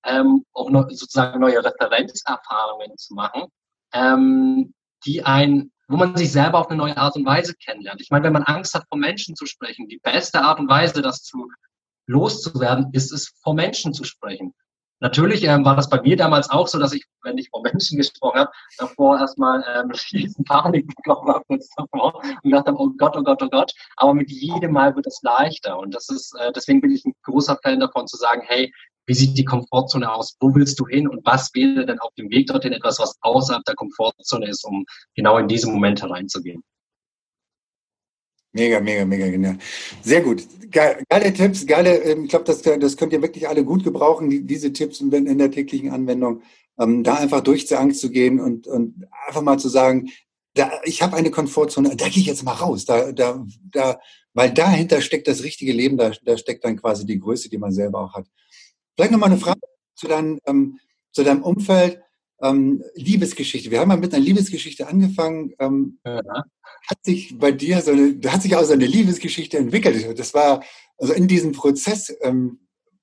ähm, 0.05 0.44
auch 0.53 0.68
noch, 0.68 0.90
sozusagen 0.90 1.38
neue 1.38 1.64
Referenzerfahrungen 1.64 2.96
zu 2.96 3.14
machen, 3.14 3.44
ähm, 3.92 4.75
die 5.07 5.25
ein 5.25 5.70
wo 5.88 5.96
man 5.98 6.16
sich 6.16 6.33
selber 6.33 6.59
auf 6.59 6.68
eine 6.68 6.79
neue 6.79 6.96
Art 6.96 7.16
und 7.16 7.27
Weise 7.27 7.55
kennenlernt. 7.55 8.01
Ich 8.01 8.11
meine, 8.11 8.25
wenn 8.25 8.33
man 8.33 8.44
Angst 8.44 8.72
hat, 8.72 8.87
vor 8.88 8.96
Menschen 8.96 9.37
zu 9.37 9.44
sprechen, 9.44 9.88
die 9.88 9.98
beste 10.03 10.40
Art 10.40 10.59
und 10.59 10.68
Weise, 10.68 11.03
das 11.03 11.22
zu 11.22 11.51
loszuwerden, 12.07 12.88
ist 12.92 13.12
es, 13.12 13.35
vor 13.42 13.53
Menschen 13.53 13.92
zu 13.92 14.05
sprechen. 14.05 14.55
Natürlich 15.02 15.42
ähm, 15.42 15.64
war 15.64 15.74
das 15.74 15.88
bei 15.88 16.00
mir 16.00 16.16
damals 16.16 16.48
auch 16.48 16.68
so, 16.68 16.78
dass 16.78 16.92
ich, 16.92 17.04
wenn 17.24 17.36
ich 17.36 17.50
von 17.50 17.62
Menschen 17.62 17.98
gesprochen 17.98 18.38
habe, 18.38 18.52
davor 18.78 19.18
erstmal 19.18 19.64
ähm, 19.74 19.90
riesen 20.12 20.44
Panik 20.44 20.86
bekommen 20.94 21.28
habe 21.28 21.44
kurz 21.48 21.68
davor 21.76 22.22
und 22.22 22.42
gedacht 22.44 22.68
habe, 22.68 22.78
oh 22.78 22.90
Gott, 22.96 23.16
oh 23.16 23.22
Gott, 23.24 23.42
oh 23.42 23.48
Gott. 23.48 23.72
Aber 23.96 24.14
mit 24.14 24.30
jedem 24.30 24.70
Mal 24.70 24.94
wird 24.94 25.08
es 25.08 25.20
leichter. 25.22 25.76
Und 25.76 25.92
das 25.92 26.08
ist, 26.08 26.38
äh, 26.38 26.52
deswegen 26.52 26.80
bin 26.80 26.92
ich 26.92 27.04
ein 27.04 27.14
großer 27.24 27.58
Fan 27.64 27.80
davon 27.80 28.06
zu 28.06 28.16
sagen, 28.16 28.42
hey, 28.46 28.72
wie 29.06 29.14
sieht 29.14 29.36
die 29.36 29.44
Komfortzone 29.44 30.08
aus? 30.08 30.36
Wo 30.38 30.54
willst 30.54 30.78
du 30.78 30.86
hin? 30.86 31.08
Und 31.08 31.26
was 31.26 31.52
wäre 31.52 31.84
denn 31.84 31.98
auf 31.98 32.14
dem 32.14 32.30
Weg 32.30 32.46
dorthin 32.46 32.72
etwas, 32.72 33.00
was 33.00 33.18
außerhalb 33.22 33.64
der 33.64 33.74
Komfortzone 33.74 34.46
ist, 34.48 34.64
um 34.64 34.84
genau 35.16 35.36
in 35.36 35.48
diese 35.48 35.68
Momente 35.68 36.08
reinzugehen? 36.08 36.62
Mega, 38.52 38.80
mega, 38.80 39.04
mega 39.04 39.28
genial. 39.28 39.58
Sehr 40.02 40.20
gut. 40.20 40.46
Geile 40.70 41.32
Tipps, 41.32 41.66
geile, 41.66 41.98
ähm, 42.04 42.24
ich 42.24 42.30
glaube, 42.30 42.44
das, 42.44 42.62
das 42.62 42.96
könnt 42.96 43.12
ihr 43.12 43.22
wirklich 43.22 43.48
alle 43.48 43.64
gut 43.64 43.84
gebrauchen, 43.84 44.30
die, 44.30 44.42
diese 44.42 44.72
Tipps 44.72 45.00
in 45.00 45.38
der 45.38 45.50
täglichen 45.50 45.90
Anwendung, 45.90 46.42
ähm, 46.78 47.02
da 47.02 47.14
einfach 47.14 47.40
durch 47.40 47.66
zur 47.66 47.80
Angst 47.80 48.00
zu 48.00 48.10
gehen 48.10 48.40
und, 48.40 48.66
und 48.66 49.06
einfach 49.26 49.42
mal 49.42 49.58
zu 49.58 49.68
sagen, 49.68 50.10
da, 50.54 50.70
ich 50.84 51.02
habe 51.02 51.16
eine 51.16 51.30
Komfortzone, 51.30 51.96
da 51.96 52.08
gehe 52.08 52.20
ich 52.20 52.26
jetzt 52.26 52.44
mal 52.44 52.52
raus, 52.52 52.84
da, 52.84 53.12
da, 53.12 53.44
da, 53.70 53.98
weil 54.34 54.52
dahinter 54.52 55.00
steckt 55.00 55.28
das 55.28 55.42
richtige 55.42 55.72
Leben, 55.72 55.96
da, 55.96 56.12
da 56.24 56.36
steckt 56.36 56.64
dann 56.64 56.76
quasi 56.76 57.06
die 57.06 57.18
Größe, 57.18 57.48
die 57.48 57.58
man 57.58 57.72
selber 57.72 58.00
auch 58.00 58.14
hat. 58.14 58.26
Vielleicht 58.94 59.12
nochmal 59.12 59.30
eine 59.30 59.40
Frage 59.40 59.60
zu, 59.94 60.08
dein, 60.08 60.38
ähm, 60.46 60.78
zu 61.10 61.22
deinem 61.22 61.42
Umfeld. 61.42 62.00
Ähm, 62.42 62.82
Liebesgeschichte. 62.94 63.70
Wir 63.70 63.78
haben 63.78 63.88
mal 63.88 63.96
mit 63.96 64.12
einer 64.12 64.24
Liebesgeschichte 64.24 64.88
angefangen. 64.88 65.54
Ähm, 65.60 65.98
ja. 66.04 66.20
Hat 66.88 67.05
sich 67.05 67.38
bei 67.38 67.53
dir 67.53 67.81
so 67.81 67.92
eine, 67.92 68.18
hat 68.27 68.42
sich 68.42 68.57
auch 68.57 68.64
so 68.64 68.73
eine 68.73 68.87
Liebesgeschichte 68.87 69.59
entwickelt. 69.59 70.18
Das 70.18 70.35
war 70.35 70.62
also 70.99 71.12
in 71.12 71.29
diesem 71.29 71.53
Prozess. 71.53 72.14
Ähm, 72.23 72.61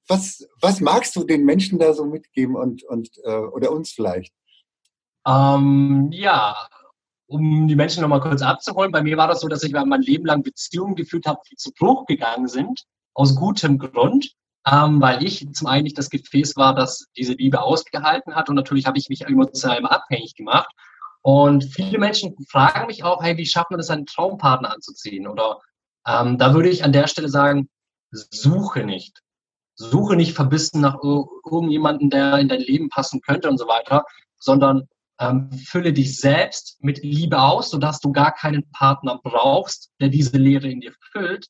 was, 0.07 0.47
was 0.59 0.81
magst 0.81 1.15
du 1.15 1.23
den 1.23 1.45
Menschen 1.45 1.77
da 1.79 1.93
so 1.93 2.05
mitgeben 2.05 2.55
und, 2.55 2.83
und 2.83 3.09
äh, 3.23 3.29
oder 3.29 3.71
uns 3.71 3.91
vielleicht? 3.91 4.33
Ähm, 5.27 6.09
ja, 6.11 6.55
um 7.27 7.67
die 7.67 7.75
Menschen 7.75 8.01
nochmal 8.01 8.21
kurz 8.21 8.41
abzuholen. 8.41 8.91
Bei 8.91 9.03
mir 9.03 9.17
war 9.17 9.27
das 9.27 9.41
so, 9.41 9.47
dass 9.47 9.63
ich 9.63 9.71
mein 9.71 10.01
Leben 10.01 10.25
lang 10.25 10.41
Beziehungen 10.41 10.95
geführt 10.95 11.27
habe, 11.27 11.41
die 11.49 11.55
zu 11.55 11.71
Bruch 11.71 12.05
gegangen 12.07 12.47
sind, 12.47 12.85
aus 13.13 13.35
gutem 13.35 13.77
Grund 13.77 14.35
ähm, 14.69 15.01
weil 15.01 15.23
ich 15.23 15.47
zum 15.53 15.67
einen 15.67 15.83
nicht 15.83 15.97
das 15.97 16.09
Gefäß 16.09 16.55
war, 16.55 16.75
das 16.75 17.07
diese 17.15 17.33
Liebe 17.33 17.61
ausgehalten 17.61 18.35
hat 18.35 18.49
und 18.49 18.55
natürlich 18.55 18.85
habe 18.85 18.97
ich 18.97 19.09
mich 19.09 19.21
emotional 19.21 19.85
abhängig 19.85 20.35
gemacht. 20.35 20.69
Und 21.21 21.65
viele 21.65 21.99
Menschen 21.99 22.35
fragen 22.49 22.87
mich 22.87 23.03
auch, 23.03 23.21
hey, 23.21 23.37
wie 23.37 23.45
schafft 23.45 23.71
man 23.71 23.79
es, 23.79 23.89
einen 23.89 24.05
Traumpartner 24.05 24.73
anzuziehen? 24.73 25.27
Oder 25.27 25.59
ähm, 26.07 26.37
da 26.37 26.53
würde 26.53 26.69
ich 26.69 26.83
an 26.83 26.93
der 26.93 27.07
Stelle 27.07 27.29
sagen, 27.29 27.69
suche 28.11 28.83
nicht. 28.83 29.21
Suche 29.75 30.15
nicht 30.15 30.33
verbissen 30.33 30.81
nach 30.81 30.97
irgendjemanden, 31.03 32.09
der 32.09 32.37
in 32.37 32.49
dein 32.49 32.61
Leben 32.61 32.89
passen 32.89 33.21
könnte 33.21 33.49
und 33.49 33.57
so 33.57 33.67
weiter, 33.67 34.03
sondern 34.37 34.87
ähm, 35.19 35.51
fülle 35.51 35.93
dich 35.93 36.19
selbst 36.19 36.77
mit 36.81 37.03
Liebe 37.03 37.41
aus, 37.41 37.69
sodass 37.69 37.99
du 37.99 38.11
gar 38.11 38.33
keinen 38.33 38.69
Partner 38.71 39.19
brauchst, 39.23 39.91
der 40.01 40.09
diese 40.09 40.37
Leere 40.37 40.67
in 40.69 40.81
dir 40.81 40.93
füllt, 41.11 41.47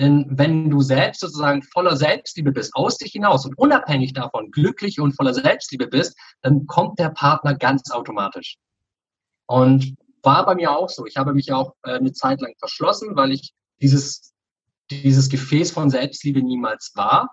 denn 0.00 0.26
wenn 0.30 0.70
du 0.70 0.80
selbst 0.80 1.20
sozusagen 1.20 1.62
voller 1.62 1.94
Selbstliebe 1.94 2.52
bist, 2.52 2.74
aus 2.74 2.96
dich 2.96 3.12
hinaus 3.12 3.44
und 3.44 3.56
unabhängig 3.58 4.14
davon 4.14 4.50
glücklich 4.50 4.98
und 4.98 5.12
voller 5.12 5.34
Selbstliebe 5.34 5.88
bist, 5.88 6.16
dann 6.40 6.66
kommt 6.66 6.98
der 6.98 7.10
Partner 7.10 7.54
ganz 7.54 7.90
automatisch. 7.90 8.56
Und 9.50 9.96
war 10.22 10.46
bei 10.46 10.54
mir 10.54 10.70
auch 10.70 10.88
so. 10.88 11.06
Ich 11.06 11.16
habe 11.16 11.34
mich 11.34 11.52
auch 11.52 11.74
äh, 11.82 11.94
eine 11.94 12.12
Zeit 12.12 12.40
lang 12.40 12.54
verschlossen, 12.60 13.16
weil 13.16 13.32
ich 13.32 13.52
dieses, 13.82 14.32
dieses 14.92 15.28
Gefäß 15.28 15.72
von 15.72 15.90
Selbstliebe 15.90 16.40
niemals 16.40 16.92
war. 16.94 17.30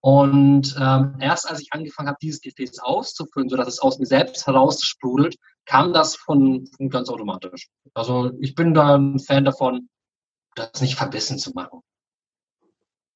Und 0.00 0.74
ähm, 0.80 1.16
erst 1.20 1.50
als 1.50 1.60
ich 1.60 1.68
angefangen 1.72 2.08
habe, 2.08 2.16
dieses 2.22 2.40
Gefäß 2.40 2.78
auszufüllen, 2.78 3.50
sodass 3.50 3.68
es 3.68 3.78
aus 3.80 3.98
mir 3.98 4.06
selbst 4.06 4.46
heraussprudelt, 4.46 5.36
kam 5.66 5.92
das 5.92 6.16
von, 6.16 6.66
von 6.74 6.88
ganz 6.88 7.10
automatisch. 7.10 7.68
Also 7.92 8.32
ich 8.40 8.54
bin 8.54 8.72
da 8.72 8.96
ein 8.96 9.18
Fan 9.18 9.44
davon, 9.44 9.90
das 10.54 10.80
nicht 10.80 10.94
verbissen 10.94 11.38
zu 11.38 11.50
machen. 11.50 11.80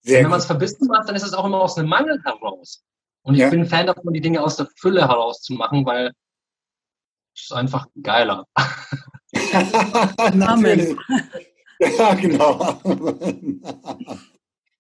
Wenn 0.03 0.29
man 0.29 0.39
es 0.39 0.45
verbissen 0.45 0.87
macht, 0.89 1.09
dann 1.09 1.17
ist 1.17 1.23
es 1.23 1.33
auch 1.33 1.47
immer 1.47 1.63
aus 1.63 1.79
einem 1.79 1.89
Mangel 1.89 2.23
heraus. 2.23 2.85
Und 3.23 3.37
ich 3.37 3.41
ja. 3.41 3.49
bin 3.49 3.61
ein 3.61 3.67
Fan 3.69 3.87
davon, 3.87 4.13
die 4.13 4.21
Dinge 4.21 4.43
aus 4.43 4.57
der 4.57 4.69
Fülle 4.77 5.09
herauszumachen, 5.09 5.87
weil 5.87 6.09
es 6.09 6.15
ist 7.35 7.53
einfach 7.53 7.87
geiler. 8.03 8.47
Natürlich. 10.35 10.97
Ja, 11.81 12.15
genau. 12.15 12.81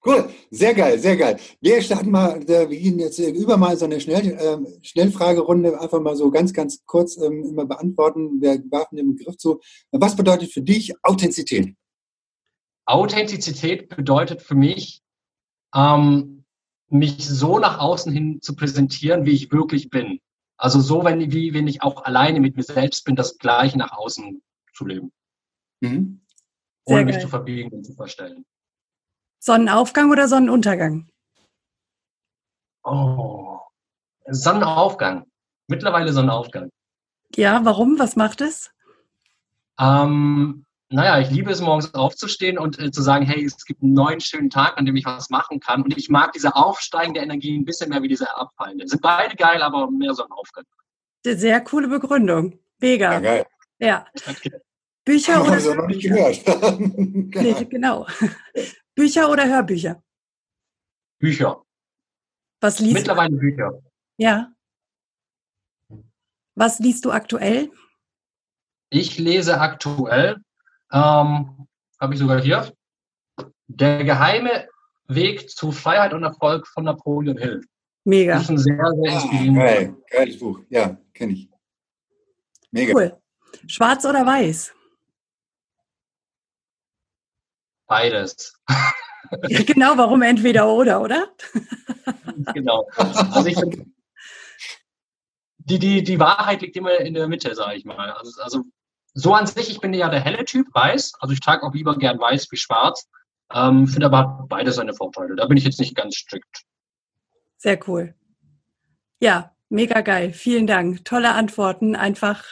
cool, 0.06 0.30
sehr 0.50 0.74
geil, 0.74 0.98
sehr 0.98 1.16
geil. 1.16 1.38
Wir 1.60 1.82
starten 1.82 2.10
mal, 2.10 2.46
wir 2.46 2.66
gehen 2.68 2.98
jetzt 2.98 3.18
über 3.18 3.56
mal 3.56 3.76
so 3.76 3.84
eine 3.84 4.00
Schnell, 4.00 4.32
äh, 4.32 4.58
Schnellfragerunde, 4.82 5.80
einfach 5.80 6.00
mal 6.00 6.16
so 6.16 6.30
ganz, 6.30 6.52
ganz 6.52 6.84
kurz 6.86 7.16
ähm, 7.16 7.44
immer 7.44 7.66
beantworten. 7.66 8.40
Wir 8.40 8.62
werfen 8.70 8.96
den 8.96 9.16
Begriff 9.16 9.36
zu. 9.36 9.60
Was 9.90 10.16
bedeutet 10.16 10.52
für 10.52 10.62
dich 10.62 10.94
Authentizität? 11.02 11.74
Authentizität 12.86 13.88
bedeutet 13.88 14.42
für 14.42 14.54
mich, 14.54 15.02
ähm, 15.74 16.44
mich 16.88 17.26
so 17.26 17.58
nach 17.58 17.78
außen 17.78 18.12
hin 18.12 18.40
zu 18.40 18.54
präsentieren, 18.54 19.26
wie 19.26 19.32
ich 19.32 19.50
wirklich 19.50 19.90
bin. 19.90 20.20
Also 20.56 20.80
so, 20.80 21.04
wenn, 21.04 21.32
wie 21.32 21.52
wenn 21.52 21.66
ich 21.66 21.82
auch 21.82 22.04
alleine 22.04 22.40
mit 22.40 22.56
mir 22.56 22.62
selbst 22.62 23.04
bin, 23.04 23.16
das 23.16 23.38
gleiche 23.38 23.78
nach 23.78 23.92
außen 23.92 24.42
zu 24.72 24.86
leben. 24.86 25.12
Mhm. 25.80 26.20
Ohne 26.84 27.04
geil. 27.04 27.06
mich 27.06 27.18
zu 27.18 27.28
verbiegen 27.28 27.70
und 27.70 27.84
zu 27.84 27.94
verstellen. 27.94 28.44
Sonnenaufgang 29.40 30.10
oder 30.10 30.28
Sonnenuntergang? 30.28 31.08
Oh, 32.84 33.58
Sonnenaufgang. 34.26 35.26
Mittlerweile 35.66 36.12
Sonnenaufgang. 36.12 36.70
Ja, 37.34 37.64
warum? 37.64 37.98
Was 37.98 38.16
macht 38.16 38.40
es? 38.40 38.70
Ähm, 39.78 40.64
naja, 40.94 41.18
ich 41.20 41.30
liebe 41.30 41.50
es, 41.50 41.60
morgens 41.60 41.92
aufzustehen 41.92 42.56
und 42.56 42.78
äh, 42.78 42.92
zu 42.92 43.02
sagen, 43.02 43.26
hey, 43.26 43.44
es 43.44 43.64
gibt 43.64 43.82
einen 43.82 43.94
neuen 43.94 44.20
schönen 44.20 44.48
Tag, 44.48 44.78
an 44.78 44.86
dem 44.86 44.94
ich 44.94 45.04
was 45.04 45.28
machen 45.28 45.58
kann. 45.58 45.82
Und 45.82 45.96
ich 45.96 46.08
mag 46.08 46.32
diese 46.32 46.54
aufsteigende 46.54 47.20
Energie 47.20 47.58
ein 47.58 47.64
bisschen 47.64 47.90
mehr 47.90 48.00
wie 48.02 48.08
diese 48.08 48.36
abfallende. 48.36 48.86
Sind 48.86 49.02
beide 49.02 49.34
geil, 49.34 49.60
aber 49.62 49.90
mehr 49.90 50.14
so 50.14 50.24
ein 50.24 50.30
Aufgang. 50.30 50.64
Sehr 51.24 51.60
coole 51.62 51.88
Begründung. 51.88 52.60
Mega. 52.78 53.14
Ja, 53.14 53.20
geil. 53.20 53.46
Ja. 53.78 54.06
Danke. 54.24 54.62
Bücher 55.04 55.42
oder 55.42 55.52
also 55.52 55.74
noch 55.74 55.86
nicht 55.86 56.02
gehört. 56.02 56.44
genau. 56.44 56.78
Nee, 57.42 57.64
genau. 57.64 58.06
Bücher 58.94 59.30
oder 59.30 59.48
Hörbücher? 59.48 60.02
Bücher. 61.18 61.62
Was 62.60 62.78
liest 62.78 62.94
Mittlerweile 62.94 63.30
du? 63.30 63.38
Bücher. 63.38 63.82
Ja. 64.16 64.52
Was 66.54 66.78
liest 66.78 67.04
du 67.04 67.10
aktuell? 67.10 67.72
Ich 68.90 69.18
lese 69.18 69.60
aktuell 69.60 70.43
ähm, 70.94 71.66
Habe 72.00 72.14
ich 72.14 72.20
sogar 72.20 72.40
hier. 72.40 72.72
Der 73.66 74.04
geheime 74.04 74.68
Weg 75.08 75.50
zu 75.50 75.72
Freiheit 75.72 76.12
und 76.14 76.22
Erfolg 76.22 76.66
von 76.68 76.84
Napoleon 76.84 77.36
Hill. 77.36 77.64
Mega. 78.04 78.34
Das 78.34 78.44
ist 78.44 78.50
ein 78.50 78.58
sehr, 78.58 78.76
sehr 78.76 79.12
ah, 79.12 79.14
inspirierendes 79.14 79.62
ah, 79.62 79.66
geil. 79.66 79.96
Geiles 80.10 80.38
Buch. 80.38 80.60
Ja, 80.68 80.96
kenne 81.12 81.32
ich. 81.32 81.48
Mega. 82.70 82.94
Cool. 82.94 83.20
Schwarz 83.66 84.04
oder 84.04 84.26
weiß? 84.26 84.74
Beides. 87.86 88.60
Ja, 89.48 89.62
genau, 89.66 89.96
warum 89.96 90.22
entweder 90.22 90.68
oder, 90.68 91.00
oder? 91.00 91.28
genau. 92.54 92.88
Also 92.96 93.46
ich 93.46 93.56
die, 95.66 95.78
die, 95.78 96.02
die 96.02 96.20
Wahrheit 96.20 96.60
liegt 96.60 96.76
immer 96.76 96.98
in 97.00 97.14
der 97.14 97.26
Mitte, 97.26 97.54
sage 97.54 97.76
ich 97.76 97.84
mal. 97.84 98.10
Also, 98.10 98.42
also 98.42 98.64
so 99.14 99.32
an 99.32 99.46
sich, 99.46 99.70
ich 99.70 99.80
bin 99.80 99.94
ja 99.94 100.08
der 100.08 100.20
helle 100.20 100.44
Typ, 100.44 100.66
weiß. 100.74 101.14
Also 101.20 101.32
ich 101.32 101.40
trage 101.40 101.62
auch 101.62 101.72
lieber 101.72 101.96
gern 101.96 102.18
weiß 102.18 102.50
wie 102.50 102.56
schwarz. 102.56 103.08
Ähm, 103.52 103.86
Finde 103.86 104.06
aber 104.06 104.46
beide 104.48 104.72
seine 104.72 104.92
Vorteile. 104.92 105.36
Da 105.36 105.46
bin 105.46 105.56
ich 105.56 105.64
jetzt 105.64 105.78
nicht 105.78 105.94
ganz 105.94 106.16
strikt. 106.16 106.64
Sehr 107.56 107.78
cool. 107.88 108.14
Ja, 109.20 109.52
mega 109.68 110.00
geil. 110.00 110.32
Vielen 110.32 110.66
Dank. 110.66 111.04
Tolle 111.04 111.32
Antworten. 111.32 111.94
Einfach 111.94 112.44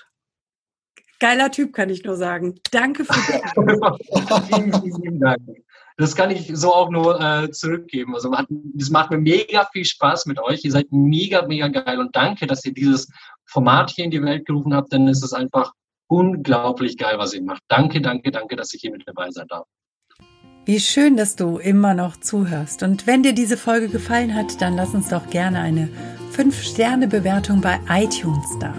geiler 1.18 1.50
Typ, 1.50 1.72
kann 1.72 1.90
ich 1.90 2.04
nur 2.04 2.16
sagen. 2.16 2.60
Danke 2.70 3.04
für 3.04 3.12
vielen, 4.48 4.72
vielen 4.72 5.20
Dank. 5.20 5.42
Das 5.96 6.16
kann 6.16 6.30
ich 6.30 6.50
so 6.54 6.72
auch 6.72 6.90
nur 6.90 7.20
äh, 7.20 7.50
zurückgeben. 7.50 8.14
Also 8.14 8.32
es 8.78 8.90
macht 8.90 9.10
mir 9.10 9.18
mega 9.18 9.68
viel 9.72 9.84
Spaß 9.84 10.26
mit 10.26 10.40
euch. 10.40 10.64
Ihr 10.64 10.72
seid 10.72 10.86
mega, 10.90 11.46
mega 11.46 11.68
geil 11.68 11.98
und 11.98 12.14
danke, 12.14 12.46
dass 12.46 12.64
ihr 12.64 12.72
dieses 12.72 13.08
Format 13.44 13.90
hier 13.90 14.04
in 14.04 14.10
die 14.10 14.22
Welt 14.22 14.46
gerufen 14.46 14.74
habt, 14.74 14.92
denn 14.92 15.08
es 15.08 15.22
ist 15.22 15.32
einfach 15.32 15.72
unglaublich 16.12 16.98
geil, 16.98 17.14
was 17.16 17.32
ihr 17.32 17.42
macht. 17.42 17.62
Danke, 17.68 18.02
danke, 18.02 18.30
danke, 18.30 18.54
dass 18.54 18.74
ich 18.74 18.82
hier 18.82 18.92
mit 18.92 19.02
dabei 19.06 19.30
sein 19.30 19.46
darf. 19.48 19.66
Wie 20.66 20.78
schön, 20.78 21.16
dass 21.16 21.36
du 21.36 21.58
immer 21.58 21.94
noch 21.94 22.18
zuhörst. 22.18 22.82
Und 22.82 23.06
wenn 23.06 23.22
dir 23.22 23.32
diese 23.32 23.56
Folge 23.56 23.88
gefallen 23.88 24.34
hat, 24.34 24.60
dann 24.60 24.76
lass 24.76 24.94
uns 24.94 25.08
doch 25.08 25.28
gerne 25.30 25.60
eine 25.60 25.88
5-Sterne-Bewertung 26.36 27.62
bei 27.62 27.80
iTunes 27.88 28.46
da. 28.60 28.72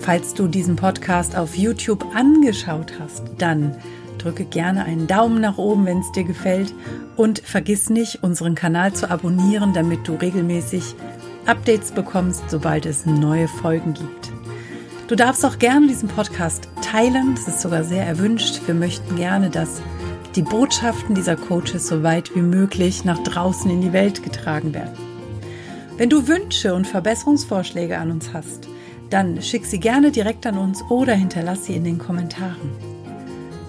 Falls 0.00 0.32
du 0.32 0.46
diesen 0.46 0.76
Podcast 0.76 1.36
auf 1.36 1.56
YouTube 1.56 2.06
angeschaut 2.14 2.94
hast, 2.98 3.24
dann 3.38 3.76
drücke 4.16 4.44
gerne 4.44 4.84
einen 4.84 5.06
Daumen 5.06 5.40
nach 5.40 5.58
oben, 5.58 5.84
wenn 5.86 5.98
es 5.98 6.12
dir 6.12 6.24
gefällt. 6.24 6.72
Und 7.16 7.40
vergiss 7.40 7.90
nicht, 7.90 8.22
unseren 8.22 8.54
Kanal 8.54 8.92
zu 8.92 9.10
abonnieren, 9.10 9.74
damit 9.74 10.06
du 10.06 10.14
regelmäßig 10.14 10.94
Updates 11.46 11.90
bekommst, 11.90 12.48
sobald 12.48 12.86
es 12.86 13.04
neue 13.04 13.48
Folgen 13.48 13.92
gibt. 13.92 14.37
Du 15.08 15.16
darfst 15.16 15.42
auch 15.46 15.58
gerne 15.58 15.86
diesen 15.86 16.10
Podcast 16.10 16.68
teilen, 16.82 17.34
das 17.34 17.48
ist 17.48 17.62
sogar 17.62 17.82
sehr 17.82 18.06
erwünscht. 18.06 18.60
Wir 18.66 18.74
möchten 18.74 19.16
gerne, 19.16 19.48
dass 19.48 19.80
die 20.36 20.42
Botschaften 20.42 21.14
dieser 21.14 21.34
Coaches 21.34 21.86
so 21.86 22.02
weit 22.02 22.36
wie 22.36 22.42
möglich 22.42 23.06
nach 23.06 23.18
draußen 23.22 23.70
in 23.70 23.80
die 23.80 23.94
Welt 23.94 24.22
getragen 24.22 24.74
werden. 24.74 24.98
Wenn 25.96 26.10
du 26.10 26.28
Wünsche 26.28 26.74
und 26.74 26.86
Verbesserungsvorschläge 26.86 27.96
an 27.96 28.10
uns 28.10 28.34
hast, 28.34 28.68
dann 29.08 29.40
schick 29.40 29.64
sie 29.64 29.80
gerne 29.80 30.12
direkt 30.12 30.46
an 30.46 30.58
uns 30.58 30.82
oder 30.90 31.14
hinterlass 31.14 31.64
sie 31.64 31.74
in 31.74 31.84
den 31.84 31.96
Kommentaren. 31.96 32.70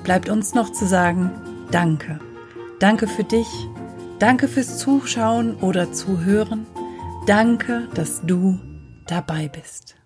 Bleibt 0.04 0.28
uns 0.28 0.54
noch 0.54 0.74
zu 0.74 0.86
sagen, 0.86 1.32
danke. 1.72 2.20
Danke 2.80 3.08
für 3.08 3.24
dich, 3.24 3.48
danke 4.20 4.50
fürs 4.50 4.78
Zuschauen 4.78 5.56
oder 5.56 5.94
Zuhören, 5.94 6.66
danke, 7.26 7.88
dass 7.94 8.22
du 8.26 8.60
dabei 9.08 9.48
bist. 9.48 9.99